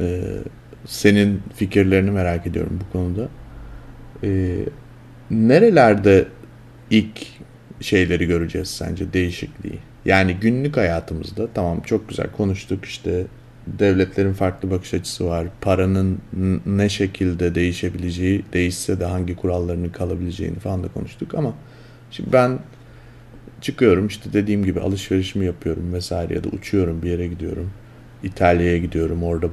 e, 0.00 0.22
senin 0.86 1.42
fikirlerini 1.54 2.10
merak 2.10 2.46
ediyorum 2.46 2.80
bu 2.84 2.92
konuda. 2.92 3.28
E, 4.24 4.58
nerelerde 5.30 6.26
ilk 6.90 7.26
şeyleri 7.80 8.26
göreceğiz 8.26 8.68
sence 8.68 9.12
değişikliği? 9.12 9.78
Yani 10.04 10.34
günlük 10.34 10.76
hayatımızda 10.76 11.48
tamam 11.54 11.80
çok 11.80 12.08
güzel 12.08 12.30
konuştuk 12.36 12.84
işte 12.84 13.26
devletlerin 13.66 14.32
farklı 14.32 14.70
bakış 14.70 14.94
açısı 14.94 15.26
var. 15.26 15.46
Paranın 15.60 16.18
ne 16.66 16.88
şekilde 16.88 17.54
değişebileceği, 17.54 18.44
değişse 18.52 19.00
de 19.00 19.04
hangi 19.04 19.36
kurallarının 19.36 19.88
kalabileceğini 19.88 20.58
falan 20.58 20.82
da 20.82 20.88
konuştuk 20.88 21.34
ama 21.34 21.54
şimdi 22.10 22.32
ben 22.32 22.58
çıkıyorum 23.60 24.06
işte 24.06 24.32
dediğim 24.32 24.64
gibi 24.64 24.80
alışverişimi 24.80 25.46
yapıyorum 25.46 25.92
vesaire 25.92 26.34
ya 26.34 26.44
da 26.44 26.48
uçuyorum 26.48 27.02
bir 27.02 27.10
yere 27.10 27.26
gidiyorum. 27.26 27.70
İtalya'ya 28.22 28.78
gidiyorum 28.78 29.22
orada 29.22 29.46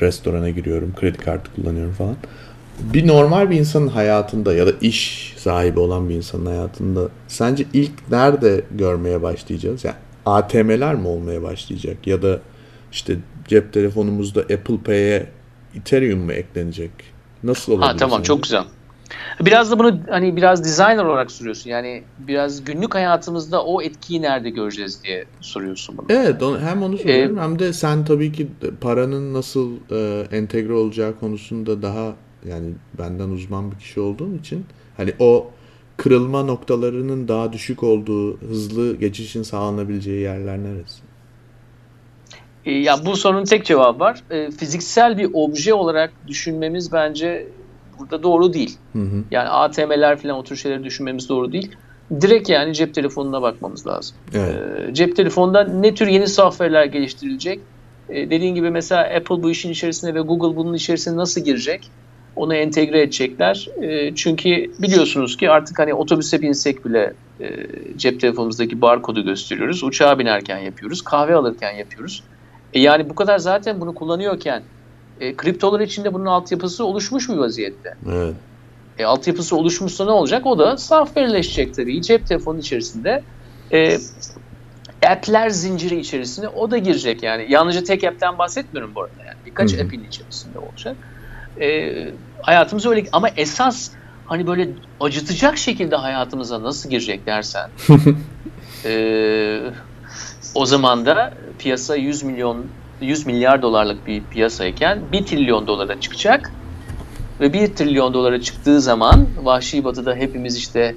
restorana 0.00 0.50
giriyorum 0.50 0.94
kredi 0.96 1.18
kartı 1.18 1.54
kullanıyorum 1.54 1.92
falan. 1.92 2.16
Bir 2.80 3.06
normal 3.06 3.50
bir 3.50 3.56
insanın 3.56 3.88
hayatında 3.88 4.54
ya 4.54 4.66
da 4.66 4.72
iş 4.80 5.32
sahibi 5.36 5.80
olan 5.80 6.08
bir 6.08 6.14
insanın 6.14 6.46
hayatında 6.46 7.08
sence 7.28 7.64
ilk 7.72 8.10
nerede 8.10 8.64
görmeye 8.70 9.22
başlayacağız? 9.22 9.84
Yani 9.84 9.96
ATM'ler 10.26 10.94
mi 10.94 11.08
olmaya 11.08 11.42
başlayacak 11.42 12.06
ya 12.06 12.22
da 12.22 12.40
işte 12.92 13.16
cep 13.48 13.72
telefonumuzda 13.72 14.40
Apple 14.40 14.78
Pay'e 14.84 15.26
Ethereum 15.76 16.20
mu 16.20 16.32
eklenecek? 16.32 16.90
Nasıl 17.42 17.72
olabilir? 17.72 17.90
Ha 17.90 17.96
tamam 17.96 18.18
sence? 18.18 18.26
çok 18.26 18.42
güzel. 18.42 18.64
Biraz 19.40 19.70
da 19.70 19.78
bunu 19.78 19.98
hani 20.10 20.36
biraz 20.36 20.64
designer 20.64 21.04
olarak 21.04 21.30
soruyorsun. 21.30 21.70
Yani 21.70 22.02
biraz 22.18 22.64
günlük 22.64 22.94
hayatımızda 22.94 23.64
o 23.64 23.82
etkiyi 23.82 24.22
nerede 24.22 24.50
göreceğiz 24.50 25.04
diye 25.04 25.24
soruyorsun 25.40 25.98
bunu. 25.98 26.06
Evet 26.10 26.42
onu, 26.42 26.60
hem 26.60 26.82
onu 26.82 26.98
soruyorum 26.98 27.38
ee, 27.38 27.40
hem 27.40 27.58
de 27.58 27.72
sen 27.72 28.04
tabii 28.04 28.32
ki 28.32 28.48
paranın 28.80 29.34
nasıl 29.34 29.70
e, 29.90 30.26
entegre 30.36 30.72
olacağı 30.72 31.18
konusunda 31.20 31.82
daha 31.82 32.14
yani 32.48 32.70
benden 32.98 33.28
uzman 33.28 33.70
bir 33.72 33.76
kişi 33.76 34.00
olduğum 34.00 34.34
için 34.34 34.64
hani 34.96 35.12
o 35.18 35.50
kırılma 35.96 36.42
noktalarının 36.42 37.28
daha 37.28 37.52
düşük 37.52 37.82
olduğu, 37.82 38.36
hızlı 38.36 38.96
geçişin 38.96 39.42
sağlanabileceği 39.42 40.20
yerler 40.20 40.58
neresi? 40.58 41.02
E, 42.64 42.72
ya 42.72 43.04
bu 43.06 43.16
sorunun 43.16 43.44
tek 43.44 43.64
cevabı 43.64 44.00
var. 44.00 44.22
E, 44.30 44.50
fiziksel 44.50 45.18
bir 45.18 45.30
obje 45.32 45.74
olarak 45.74 46.12
düşünmemiz 46.26 46.92
bence 46.92 47.46
burada 48.00 48.22
doğru 48.22 48.52
değil. 48.52 48.78
Hı 48.92 48.98
hı. 48.98 49.24
Yani 49.30 49.48
ATM'ler 49.48 50.18
falan 50.18 50.36
o 50.36 50.44
tür 50.44 50.56
şeyleri 50.56 50.84
düşünmemiz 50.84 51.28
doğru 51.28 51.52
değil. 51.52 51.76
Direkt 52.20 52.48
yani 52.48 52.74
cep 52.74 52.94
telefonuna 52.94 53.42
bakmamız 53.42 53.86
lazım. 53.86 54.16
Evet. 54.34 54.56
E, 54.88 54.94
cep 54.94 55.16
telefonunda 55.16 55.64
ne 55.64 55.94
tür 55.94 56.06
yeni 56.06 56.26
software'ler 56.26 56.84
geliştirilecek? 56.84 57.60
E, 58.08 58.30
dediğin 58.30 58.54
gibi 58.54 58.70
mesela 58.70 59.02
Apple 59.16 59.42
bu 59.42 59.50
işin 59.50 59.70
içerisine 59.70 60.14
ve 60.14 60.20
Google 60.20 60.56
bunun 60.56 60.74
içerisine 60.74 61.16
nasıl 61.16 61.40
girecek? 61.40 61.90
Onu 62.36 62.54
entegre 62.54 63.02
edecekler. 63.02 63.68
E, 63.82 64.14
çünkü 64.14 64.70
biliyorsunuz 64.78 65.36
ki 65.36 65.50
artık 65.50 65.78
hani 65.78 65.94
otobüse 65.94 66.42
binsek 66.42 66.84
bile 66.84 67.14
e, 67.40 67.66
cep 67.96 68.20
telefonumuzdaki 68.20 68.80
barkodu 68.80 69.24
gösteriyoruz. 69.24 69.84
Uçağa 69.84 70.18
binerken 70.18 70.58
yapıyoruz. 70.58 71.02
Kahve 71.02 71.34
alırken 71.34 71.72
yapıyoruz. 71.72 72.22
E, 72.72 72.80
yani 72.80 73.10
bu 73.10 73.14
kadar 73.14 73.38
zaten 73.38 73.80
bunu 73.80 73.94
kullanıyorken 73.94 74.62
e, 75.20 75.36
kriptolar 75.36 75.80
içinde 75.80 76.14
bunun 76.14 76.26
altyapısı 76.26 76.84
oluşmuş 76.84 77.28
bir 77.28 77.36
vaziyette. 77.36 77.94
Evet. 78.08 78.34
E, 78.98 79.04
altyapısı 79.04 79.56
oluşmuşsa 79.56 80.04
ne 80.04 80.10
olacak? 80.10 80.46
O 80.46 80.58
da 80.58 80.76
software'leşecek 80.76 81.74
tabii. 81.74 82.02
Cep 82.02 82.26
telefonu 82.26 82.58
içerisinde 82.58 83.22
e, 83.72 83.98
app'ler 85.06 85.50
zinciri 85.50 85.98
içerisinde 86.00 86.48
o 86.48 86.70
da 86.70 86.78
girecek 86.78 87.22
yani. 87.22 87.46
Yalnızca 87.48 87.84
tek 87.84 88.04
app'ten 88.04 88.38
bahsetmiyorum 88.38 88.94
bu 88.94 89.00
arada 89.00 89.22
yani. 89.26 89.36
Birkaç 89.46 89.72
Hı-hı. 89.72 89.82
app'in 89.82 90.04
içerisinde 90.04 90.58
olacak. 90.58 90.96
E, 91.60 91.92
hayatımız 92.42 92.86
öyle 92.86 93.04
ama 93.12 93.28
esas 93.28 93.90
hani 94.26 94.46
böyle 94.46 94.68
acıtacak 95.00 95.58
şekilde 95.58 95.96
hayatımıza 95.96 96.62
nasıl 96.62 96.90
girecek 96.90 97.26
dersen 97.26 97.70
e, 98.84 99.60
o 100.54 100.66
zaman 100.66 101.06
da 101.06 101.34
piyasa 101.58 101.96
100 101.96 102.22
milyon 102.22 102.66
100 103.00 103.26
milyar 103.26 103.62
dolarlık 103.62 104.06
bir 104.06 104.22
piyasayken 104.30 105.00
1 105.12 105.26
trilyon 105.26 105.66
dolara 105.66 106.00
çıkacak. 106.00 106.52
Ve 107.40 107.52
1 107.52 107.66
trilyon 107.66 108.14
dolara 108.14 108.40
çıktığı 108.40 108.80
zaman 108.80 109.26
Vahşi 109.42 109.84
Batı'da 109.84 110.14
hepimiz 110.14 110.56
işte 110.56 110.94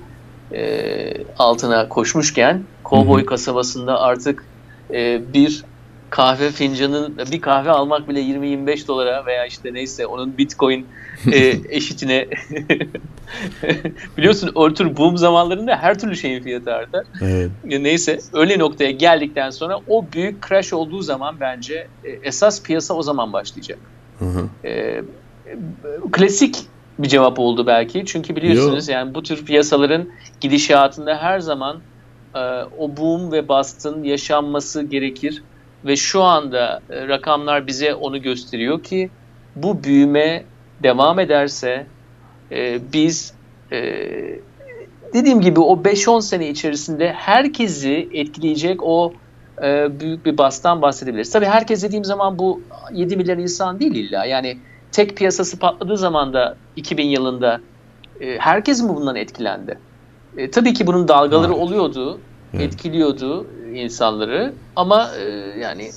e, 0.54 1.14
altına 1.40 1.90
koşmuşken 1.90 2.64
Kovboy 2.84 3.26
kasabasında 3.26 4.02
artık 4.02 4.46
e, 4.94 5.22
bir 5.34 5.64
kahve 6.10 6.52
fincanın 6.52 7.18
bir 7.32 7.42
kahve 7.42 7.70
almak 7.70 8.10
bile 8.10 8.22
20-25 8.22 8.88
dolara 8.88 9.26
veya 9.26 9.46
işte 9.46 9.74
neyse 9.74 10.06
onun 10.08 10.38
bitcoin 10.38 10.88
e, 11.32 11.38
eşitine 11.70 12.28
Biliyorsun 14.18 14.52
o 14.56 14.74
tür 14.74 14.98
boom 14.98 15.18
zamanlarında 15.18 15.78
her 15.78 16.00
türlü 16.00 16.16
şeyin 16.16 16.44
fiyatı 16.44 16.74
artar. 16.74 17.04
Evet. 17.22 17.52
Neyse 17.64 18.20
öyle 18.34 18.60
noktaya 18.60 18.92
geldikten 18.92 19.50
sonra 19.50 19.80
o 19.88 20.12
büyük 20.12 20.48
crash 20.48 20.74
olduğu 20.74 21.02
zaman 21.02 21.40
bence 21.40 21.88
e, 22.04 22.10
esas 22.12 22.64
piyasa 22.64 22.94
o 22.94 23.02
zaman 23.02 23.34
başlayacak. 23.34 23.80
Hı 24.20 24.26
hı. 24.26 24.68
E, 24.68 25.02
klasik 26.12 26.58
bir 27.00 27.08
cevap 27.08 27.40
oldu 27.40 27.68
belki. 27.68 28.06
Çünkü 28.06 28.36
biliyorsunuz 28.36 28.88
Yo. 28.88 28.94
yani 28.94 29.16
bu 29.16 29.24
tür 29.24 29.46
piyasaların 29.46 30.10
gidişatında 30.42 31.18
her 31.18 31.40
zaman 31.40 31.82
e, 32.36 32.40
o 32.78 32.98
boom 32.98 33.32
ve 33.32 33.48
bastın 33.48 34.04
yaşanması 34.04 34.84
gerekir. 34.84 35.44
Ve 35.86 35.96
şu 35.96 36.22
anda 36.22 36.82
e, 36.90 37.08
rakamlar 37.08 37.68
bize 37.68 37.94
onu 37.94 38.22
gösteriyor 38.22 38.84
ki 38.84 39.10
bu 39.56 39.84
büyüme 39.84 40.44
devam 40.84 41.20
ederse 41.20 41.86
e, 42.54 42.80
biz 42.94 43.34
e, 43.72 43.80
dediğim 45.14 45.42
gibi 45.42 45.60
o 45.60 45.84
5-10 45.84 46.22
sene 46.22 46.50
içerisinde 46.50 47.12
herkesi 47.14 48.10
etkileyecek 48.14 48.84
o 48.84 49.14
e, 49.64 50.00
büyük 50.00 50.26
bir 50.26 50.38
bastan 50.38 50.82
bahsedebiliriz. 50.82 51.32
Tabii 51.32 51.46
herkes 51.46 51.84
dediğim 51.84 52.06
zaman 52.06 52.40
bu 52.40 52.62
7 52.94 53.18
milyar 53.18 53.38
insan 53.38 53.80
değil 53.80 53.96
illa. 53.96 54.26
Yani 54.26 54.58
tek 54.92 55.18
piyasası 55.18 55.60
patladığı 55.60 55.98
zaman 55.98 56.34
da 56.34 56.58
2000 56.76 57.08
yılında 57.08 57.60
e, 58.22 58.38
herkes 58.38 58.84
mi 58.84 58.90
bundan 58.90 59.16
etkilendi? 59.16 59.80
E, 60.38 60.52
tabii 60.52 60.74
ki 60.74 60.88
bunun 60.88 61.08
dalgaları 61.08 61.52
Evet. 61.52 61.62
oluyordu, 61.62 62.22
Evet. 62.54 62.64
etkiliyordu 62.66 63.48
insanları 63.74 64.54
ama 64.76 65.10
e, 65.20 65.24
yani 65.60 65.90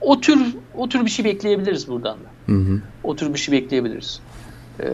o 0.00 0.20
tür 0.20 0.56
o 0.74 0.88
tür 0.88 1.04
bir 1.04 1.10
şey 1.10 1.24
bekleyebiliriz 1.24 1.88
buradan 1.88 2.18
da. 2.18 2.28
Hı 2.52 2.56
hı. 2.56 2.82
O 3.02 3.16
tür 3.16 3.34
bir 3.34 3.38
şey 3.38 3.52
bekleyebiliriz. 3.62 4.20
E, 4.80 4.86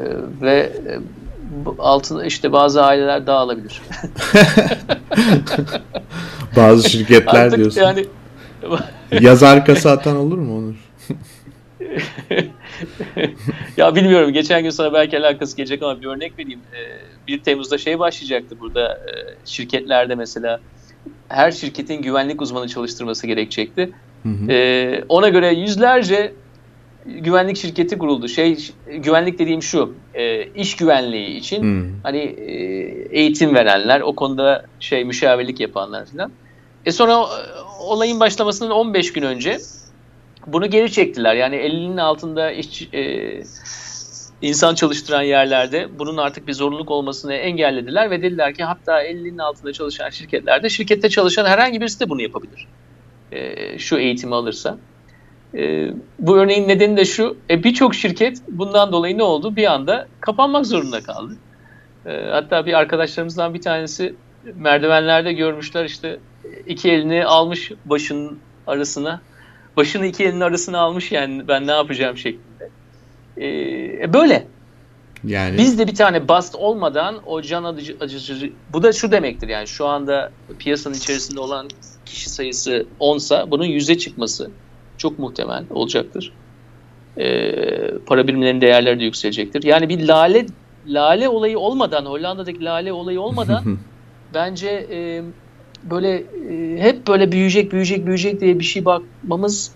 ve 0.43 0.72
e, 0.87 0.99
altına 1.78 2.24
işte 2.24 2.53
bazı 2.53 2.85
aileler 2.85 3.26
dağılabilir. 3.26 3.82
Bazı 6.57 6.91
şirketler 6.91 7.45
Artık 7.45 7.59
diyorsun. 7.59 7.80
yani 7.80 8.07
Yaz 9.20 9.43
arkası 9.43 9.91
atan 9.91 10.16
olur 10.16 10.39
mu 10.39 10.59
Onur? 10.59 10.74
ya 13.76 13.95
bilmiyorum 13.95 14.32
geçen 14.32 14.62
gün 14.62 14.70
sana 14.70 14.93
belki 14.93 15.18
alakası 15.18 15.57
gelecek 15.57 15.82
ama 15.82 16.01
bir 16.01 16.07
örnek 16.07 16.39
vereyim. 16.39 16.61
Ee, 16.74 17.26
1 17.28 17.43
Temmuz'da 17.43 17.78
şey 17.78 17.99
başlayacaktı 17.99 18.57
burada 18.61 18.95
e, 18.95 19.12
şirketlerde 19.45 20.14
mesela 20.14 20.61
her 21.28 21.53
şirketin 21.53 22.03
güvenlik 22.03 22.43
uzmanı 22.43 22.68
çalıştırması 22.68 23.26
gerekecekti. 23.26 23.91
Hı 24.22 24.28
hı. 24.28 24.53
Ee, 24.53 25.05
ona 25.09 25.28
göre 25.28 25.49
yüzlerce 25.49 26.32
güvenlik 27.07 27.57
şirketi 27.57 27.99
kuruldu. 27.99 28.29
Şey 28.29 28.59
güvenlik 28.87 29.39
dediğim 29.39 29.63
şu 29.63 29.95
e, 30.15 30.45
iş 30.45 30.77
güvenliği 30.77 31.37
için 31.37 31.63
Hı. 31.63 31.91
hani 32.03 32.19
e, 32.19 32.53
eğitim 33.11 33.55
verenler 33.55 34.01
o 34.01 34.15
konuda 34.15 34.65
şey 34.81 35.05
müşavirlik 35.05 35.61
yapanlar 35.61 36.07
falan. 36.07 36.33
E 36.87 36.93
sonra 36.93 37.13
e, 37.13 37.25
olayın 37.81 38.21
başlamasından 38.21 38.71
15 38.71 39.13
gün 39.13 39.23
önce 39.23 39.59
bunu 40.47 40.71
geri 40.71 40.93
çektiler. 40.93 41.35
Yani 41.35 41.57
elinin 41.57 41.97
altında 41.97 42.51
iş, 42.51 42.89
e, 42.95 43.43
insan 44.43 44.75
çalıştıran 44.75 45.23
yerlerde 45.23 45.89
bunun 45.99 46.17
artık 46.17 46.49
bir 46.49 46.53
zorunluluk 46.53 46.91
olmasını 46.91 47.35
engellediler 47.35 48.11
ve 48.11 48.23
dediler 48.23 48.55
ki 48.55 48.65
hatta 48.65 49.03
elinin 49.03 49.39
altında 49.39 49.73
çalışan 49.73 50.11
şirketlerde 50.11 50.69
şirkette 50.69 51.09
çalışan 51.09 51.47
herhangi 51.47 51.81
birisi 51.81 52.01
de 52.01 52.09
bunu 52.09 52.23
yapabilir. 52.23 52.69
E, 53.33 53.79
şu 53.79 53.97
eğitimi 53.97 54.35
alırsa. 54.35 54.79
E, 55.57 55.91
bu 56.19 56.37
örneğin 56.37 56.69
nedeni 56.69 56.97
de 56.97 57.05
şu, 57.05 57.37
e, 57.51 57.65
birçok 57.65 57.95
şirket 57.95 58.39
bundan 58.49 58.93
dolayı 58.93 59.19
ne 59.19 59.23
oldu? 59.23 59.57
Bir 59.57 59.73
anda 59.73 60.09
kapanmak 60.21 60.67
zorunda 60.67 61.01
kaldı. 61.03 61.37
E, 62.07 62.23
hatta 62.31 62.67
bir 62.67 62.75
arkadaşlarımızdan 62.75 63.55
bir 63.55 63.61
tanesi 63.61 64.15
merdivenlerde 64.55 65.33
görmüşler 65.33 65.85
işte 65.85 66.19
iki 66.67 66.91
elini 66.91 67.25
almış 67.25 67.73
başının 67.85 68.39
arasına. 68.67 69.21
Başını 69.77 70.07
iki 70.07 70.25
elinin 70.25 70.41
arasına 70.41 70.79
almış 70.79 71.13
yani 71.13 71.49
ben 71.49 71.67
ne 71.67 71.73
yapacağım 71.73 72.17
şeklinde. 72.17 72.71
E, 73.39 74.13
böyle. 74.13 74.47
Yani 75.25 75.59
Biz 75.59 75.79
de 75.79 75.87
bir 75.87 75.95
tane 75.95 76.29
bast 76.29 76.55
olmadan 76.55 77.15
o 77.27 77.43
can 77.43 77.65
acıcı, 77.65 77.97
acıcı 78.01 78.53
bu 78.73 78.83
da 78.83 78.93
şu 78.93 79.13
demektir 79.13 79.49
yani 79.49 79.67
şu 79.67 79.87
anda 79.87 80.33
piyasanın 80.59 80.95
içerisinde 80.95 81.41
olan 81.41 81.69
kişi 82.07 82.31
sayısı 82.31 82.87
10'sa 83.01 83.51
bunun 83.51 83.65
100'e 83.65 83.99
çıkması 83.99 84.51
çok 84.99 85.18
muhtemel 85.18 85.64
olacaktır. 85.70 86.32
Ee, 87.18 87.99
para 88.07 88.28
birimlerinin 88.28 88.61
değerleri 88.61 89.01
de 89.01 89.05
yükselecektir. 89.05 89.62
Yani 89.62 89.88
bir 89.88 90.09
lale 90.09 90.47
lale 90.86 91.28
olayı 91.28 91.59
olmadan 91.59 92.07
Hollanda'daki 92.07 92.64
lale 92.64 92.92
olayı 92.92 93.20
olmadan 93.20 93.78
bence 94.34 94.86
e, 94.90 95.22
böyle 95.90 96.16
e, 96.16 96.76
hep 96.82 97.07
böyle 97.07 97.32
büyüyecek 97.32 97.72
büyüyecek 97.72 98.07
büyüyecek 98.07 98.40
diye 98.40 98.59
bir 98.59 98.64
şey 98.64 98.84
bakmamız 98.84 99.72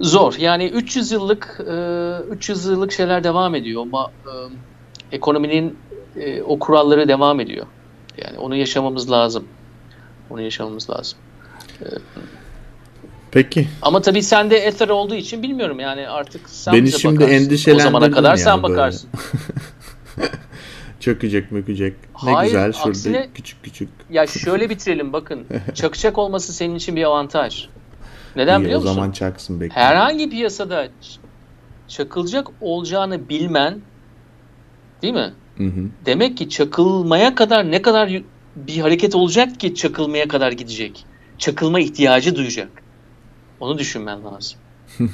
zor. 0.00 0.34
Yani 0.38 0.64
300 0.64 1.12
yıllık 1.12 1.60
e, 1.68 2.32
300 2.32 2.66
yıllık 2.66 2.92
şeyler 2.92 3.24
devam 3.24 3.54
ediyor 3.54 3.82
ama 3.82 4.10
e, 4.26 4.32
ekonominin 5.16 5.78
e, 6.16 6.42
o 6.42 6.58
kuralları 6.58 7.08
devam 7.08 7.40
ediyor. 7.40 7.66
Yani 8.24 8.38
onu 8.38 8.56
yaşamamız 8.56 9.10
lazım. 9.10 9.44
Onu 10.30 10.40
yaşamamız 10.40 10.90
lazım. 10.90 11.18
Peki 13.32 13.68
Ama 13.82 14.00
tabii 14.02 14.22
sende 14.22 14.56
Ether 14.56 14.88
olduğu 14.88 15.14
için 15.14 15.42
bilmiyorum 15.42 15.80
yani 15.80 16.08
artık 16.08 16.48
sen 16.50 16.74
Beni 16.74 16.92
şimdi 16.92 17.14
bakarsın. 17.16 17.34
O 17.34 17.36
endişelendirdin 17.36 17.84
zamana 17.84 18.10
kadar 18.10 18.28
yani 18.30 18.38
sen 18.38 18.62
böyle. 18.62 18.72
bakarsın. 18.74 19.10
çökecek 21.00 21.52
mökecek. 21.52 21.94
Ne 22.24 22.32
Hayır, 22.32 22.50
güzel 22.52 22.72
şurada 22.72 22.88
aksine- 22.90 23.28
küçük 23.34 23.62
küçük. 23.62 23.88
Ya 24.10 24.26
şöyle 24.26 24.70
bitirelim 24.70 25.12
bakın. 25.12 25.46
Çakacak 25.74 26.18
olması 26.18 26.52
senin 26.52 26.74
için 26.74 26.96
bir 26.96 27.04
avantaj. 27.04 27.66
Neden 28.36 28.60
İyi, 28.60 28.64
biliyor 28.64 28.78
o 28.78 28.82
musun? 28.82 28.94
zaman 28.94 29.10
çaksın 29.12 29.60
bekle. 29.60 29.74
Herhangi 29.74 30.30
piyasada 30.30 30.88
çakılacak 31.88 32.46
olacağını 32.60 33.28
bilmen 33.28 33.80
değil 35.02 35.14
mi? 35.14 35.32
Hı 35.56 35.64
hı. 35.64 35.84
Demek 36.06 36.36
ki 36.36 36.48
çakılmaya 36.48 37.34
kadar 37.34 37.70
ne 37.70 37.82
kadar 37.82 38.22
bir 38.56 38.78
hareket 38.78 39.14
olacak 39.14 39.60
ki 39.60 39.74
çakılmaya 39.74 40.28
kadar 40.28 40.52
gidecek. 40.52 41.04
Çakılma 41.38 41.80
ihtiyacı 41.80 42.36
duyacak. 42.36 42.68
Onu 43.60 43.78
düşünmen 43.78 44.24
lazım. 44.24 44.58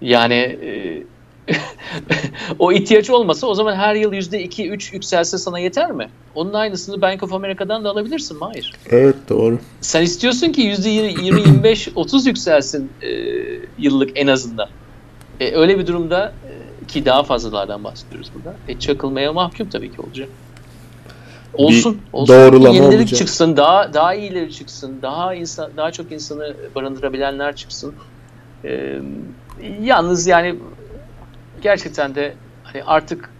yani 0.00 0.34
e, 0.34 1.02
o 2.58 2.72
ihtiyaç 2.72 3.10
olmasa 3.10 3.46
o 3.46 3.54
zaman 3.54 3.74
her 3.74 3.94
yıl 3.94 4.12
yüzde 4.12 4.42
iki, 4.42 4.70
üç 4.70 4.92
yükselse 4.92 5.38
sana 5.38 5.58
yeter 5.58 5.92
mi? 5.92 6.08
Onun 6.34 6.52
aynısını 6.52 7.02
Bank 7.02 7.22
of 7.22 7.32
America'dan 7.32 7.84
da 7.84 7.90
alabilirsin 7.90 8.36
mi? 8.36 8.44
Hayır. 8.44 8.72
Evet 8.90 9.16
doğru. 9.28 9.58
Sen 9.80 10.02
istiyorsun 10.02 10.52
ki 10.52 10.60
yüzde 10.60 10.88
20, 10.88 11.24
25, 11.24 11.88
30 11.94 12.26
yükselsin 12.26 12.90
e, 13.02 13.08
yıllık 13.78 14.10
en 14.14 14.26
azından. 14.26 14.68
E, 15.40 15.56
öyle 15.56 15.78
bir 15.78 15.86
durumda 15.86 16.32
e, 16.82 16.86
ki 16.86 17.04
daha 17.04 17.22
fazlalardan 17.22 17.84
bahsediyoruz 17.84 18.30
burada. 18.34 18.56
E, 18.68 18.78
çakılmaya 18.78 19.32
mahkum 19.32 19.68
tabii 19.68 19.92
ki 19.92 20.00
olacak. 20.00 20.28
Olsun. 21.54 22.00
olsun. 22.12 22.34
doğrulama 22.34 22.74
Yenileri 22.74 22.96
olacak. 22.96 23.18
çıksın, 23.18 23.56
daha 23.56 23.94
daha 23.94 24.14
iyileri 24.14 24.52
çıksın, 24.52 24.98
daha 25.02 25.34
insan, 25.34 25.70
daha 25.76 25.90
çok 25.90 26.12
insanı 26.12 26.54
barındırabilenler 26.74 27.56
çıksın. 27.56 27.94
E, 28.64 28.98
yalnız 29.80 30.26
yani 30.26 30.54
gerçekten 31.62 32.14
de 32.14 32.34
hani 32.64 32.84
artık 32.84 33.30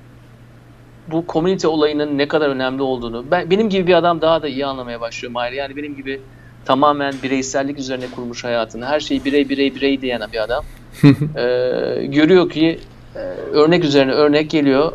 bu 1.11 1.27
komünite 1.27 1.69
olayının 1.69 2.19
ne 2.19 2.29
kadar 2.29 2.49
önemli 2.49 2.83
olduğunu 2.83 3.25
ben 3.31 3.51
benim 3.51 3.69
gibi 3.69 3.87
bir 3.87 3.95
adam 3.95 4.21
daha 4.21 4.43
da 4.43 4.49
iyi 4.49 4.67
anlamaya 4.67 5.01
başlıyor 5.01 5.33
Mahir. 5.33 5.53
Yani 5.53 5.77
benim 5.77 5.97
gibi 5.97 6.21
tamamen 6.65 7.15
bireysellik 7.23 7.79
üzerine 7.79 8.05
kurmuş 8.15 8.45
hayatını, 8.45 8.87
her 8.87 9.01
şeyi 9.01 9.25
birey 9.25 9.49
birey 9.49 9.75
birey 9.75 10.01
diyen 10.01 10.23
bir 10.33 10.43
adam 10.43 10.65
Ee, 11.37 12.07
görüyor 12.07 12.51
ki 12.51 12.79
e, 13.15 13.19
örnek 13.53 13.85
üzerine 13.85 14.13
örnek 14.13 14.51
geliyor. 14.51 14.93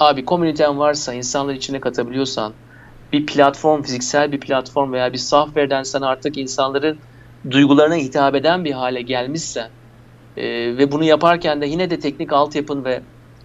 Abi 0.00 0.24
komüniten 0.24 0.78
varsa, 0.78 1.14
insanları 1.14 1.56
içine 1.56 1.80
katabiliyorsan, 1.80 2.52
bir 3.12 3.26
platform, 3.26 3.82
fiziksel 3.82 4.32
bir 4.32 4.40
platform 4.40 4.92
veya 4.92 5.12
bir 5.12 5.18
software'den 5.18 5.82
sen 5.82 6.00
artık 6.00 6.38
insanların 6.38 6.98
duygularına 7.50 7.94
hitap 7.94 8.34
eden 8.34 8.64
bir 8.64 8.72
hale 8.72 9.02
gelmişsen 9.02 9.68
e, 10.36 10.44
ve 10.78 10.92
bunu 10.92 11.04
yaparken 11.04 11.60
de 11.60 11.66
yine 11.66 11.90
de 11.90 11.98
teknik 11.98 12.32
altyapın 12.32 12.84
ve 12.84 13.02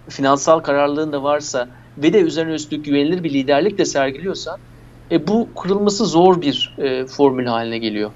finansal 0.08 0.60
kararlılığın 0.60 1.12
da 1.12 1.22
varsa 1.22 1.68
ve 1.98 2.12
de 2.12 2.20
üzerine 2.20 2.52
üstlük 2.52 2.84
güvenilir 2.84 3.24
bir 3.24 3.32
liderlik 3.32 3.78
de 3.78 3.84
sergiliyorsan 3.84 4.58
e, 5.10 5.26
bu 5.26 5.48
kurulması 5.54 6.06
zor 6.06 6.42
bir 6.42 6.74
e, 6.78 7.06
formül 7.06 7.46
haline 7.46 7.78
geliyor. 7.78 8.10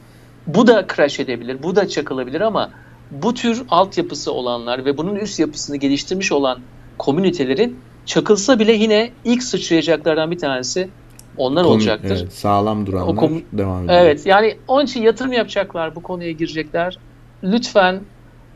Bu 0.46 0.66
da 0.66 0.86
crash 0.96 1.20
edebilir, 1.20 1.62
bu 1.62 1.76
da 1.76 1.88
çakılabilir 1.88 2.40
ama 2.40 2.70
bu 3.10 3.34
tür 3.34 3.62
altyapısı 3.68 4.32
olanlar 4.32 4.84
ve 4.84 4.96
bunun 4.96 5.16
üst 5.16 5.40
yapısını 5.40 5.76
geliştirmiş 5.76 6.32
olan 6.32 6.58
komünitelerin 6.98 7.89
çakılsa 8.10 8.58
bile 8.58 8.72
yine 8.72 9.10
ilk 9.24 9.42
sıçrayacaklardan 9.42 10.30
bir 10.30 10.38
tanesi 10.38 10.88
onlar 11.36 11.64
Komün- 11.64 11.68
olacaktır. 11.68 12.18
Evet, 12.22 12.32
sağlam 12.32 12.86
duranlar 12.86 13.12
O 13.14 13.16
kom- 13.16 13.42
devam 13.52 13.84
ediyor. 13.84 14.00
Evet 14.00 14.26
yani 14.26 14.56
onun 14.68 14.84
için 14.84 15.02
yatırım 15.02 15.32
yapacaklar, 15.32 15.94
bu 15.94 16.02
konuya 16.02 16.32
girecekler. 16.32 16.98
Lütfen 17.42 18.00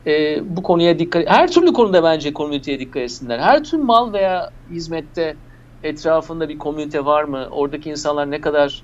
e, 0.07 0.39
bu 0.55 0.63
konuya 0.63 0.99
dikkat 0.99 1.29
Her 1.29 1.51
türlü 1.51 1.73
konuda 1.73 2.03
bence 2.03 2.33
komüniteye 2.33 2.79
dikkat 2.79 3.03
etsinler. 3.03 3.39
Her 3.39 3.63
tür 3.63 3.77
mal 3.77 4.13
veya 4.13 4.49
hizmette 4.71 5.35
etrafında 5.83 6.49
bir 6.49 6.57
komünite 6.57 7.05
var 7.05 7.23
mı? 7.23 7.47
Oradaki 7.51 7.89
insanlar 7.89 8.31
ne 8.31 8.41
kadar 8.41 8.83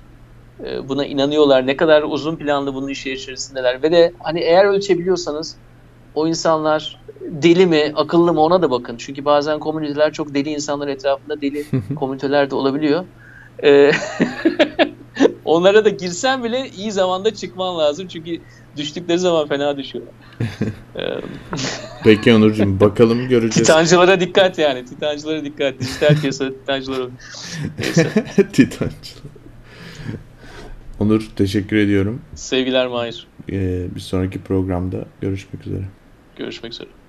e, 0.64 0.88
buna 0.88 1.06
inanıyorlar? 1.06 1.66
Ne 1.66 1.76
kadar 1.76 2.02
uzun 2.02 2.36
planlı 2.36 2.74
bunun 2.74 2.88
işi 2.88 3.12
içerisindeler? 3.12 3.82
Ve 3.82 3.92
de 3.92 4.12
hani 4.18 4.40
eğer 4.40 4.64
ölçebiliyorsanız 4.64 5.56
o 6.14 6.28
insanlar 6.28 6.98
deli 7.20 7.66
mi, 7.66 7.92
akıllı 7.94 8.32
mı 8.32 8.40
ona 8.40 8.62
da 8.62 8.70
bakın. 8.70 8.96
Çünkü 8.96 9.24
bazen 9.24 9.58
komüniteler 9.58 10.12
çok 10.12 10.34
deli 10.34 10.50
insanlar 10.50 10.88
etrafında 10.88 11.40
deli 11.40 11.64
komüniteler 11.96 12.50
de 12.50 12.54
olabiliyor. 12.54 13.04
E, 13.64 13.90
onlara 15.44 15.84
da 15.84 15.88
girsen 15.88 16.44
bile 16.44 16.68
iyi 16.68 16.92
zamanda 16.92 17.34
çıkman 17.34 17.78
lazım. 17.78 18.08
Çünkü 18.08 18.40
düştükleri 18.76 19.18
zaman 19.18 19.48
fena 19.48 19.76
düşüyorlar. 19.78 20.14
Peki 22.04 22.34
Onurcuğum 22.34 22.80
bakalım 22.80 23.28
göreceğiz. 23.28 23.54
Titancılara 23.54 24.20
dikkat 24.20 24.58
yani. 24.58 24.84
Titancılara 24.84 25.44
dikkat. 25.44 25.80
Dijital 25.80 26.16
piyasada 26.20 26.50
titancılara. 26.50 27.08
Neyse. 27.78 28.08
Titancılar. 28.52 29.22
Onur 31.00 31.30
teşekkür 31.36 31.76
ediyorum. 31.76 32.22
Sevgiler 32.34 32.86
Mahir. 32.86 33.26
Ee, 33.52 33.86
bir 33.94 34.00
sonraki 34.00 34.42
programda 34.42 35.04
görüşmek 35.20 35.66
üzere. 35.66 35.82
Görüşmek 36.36 36.72
üzere. 36.72 37.01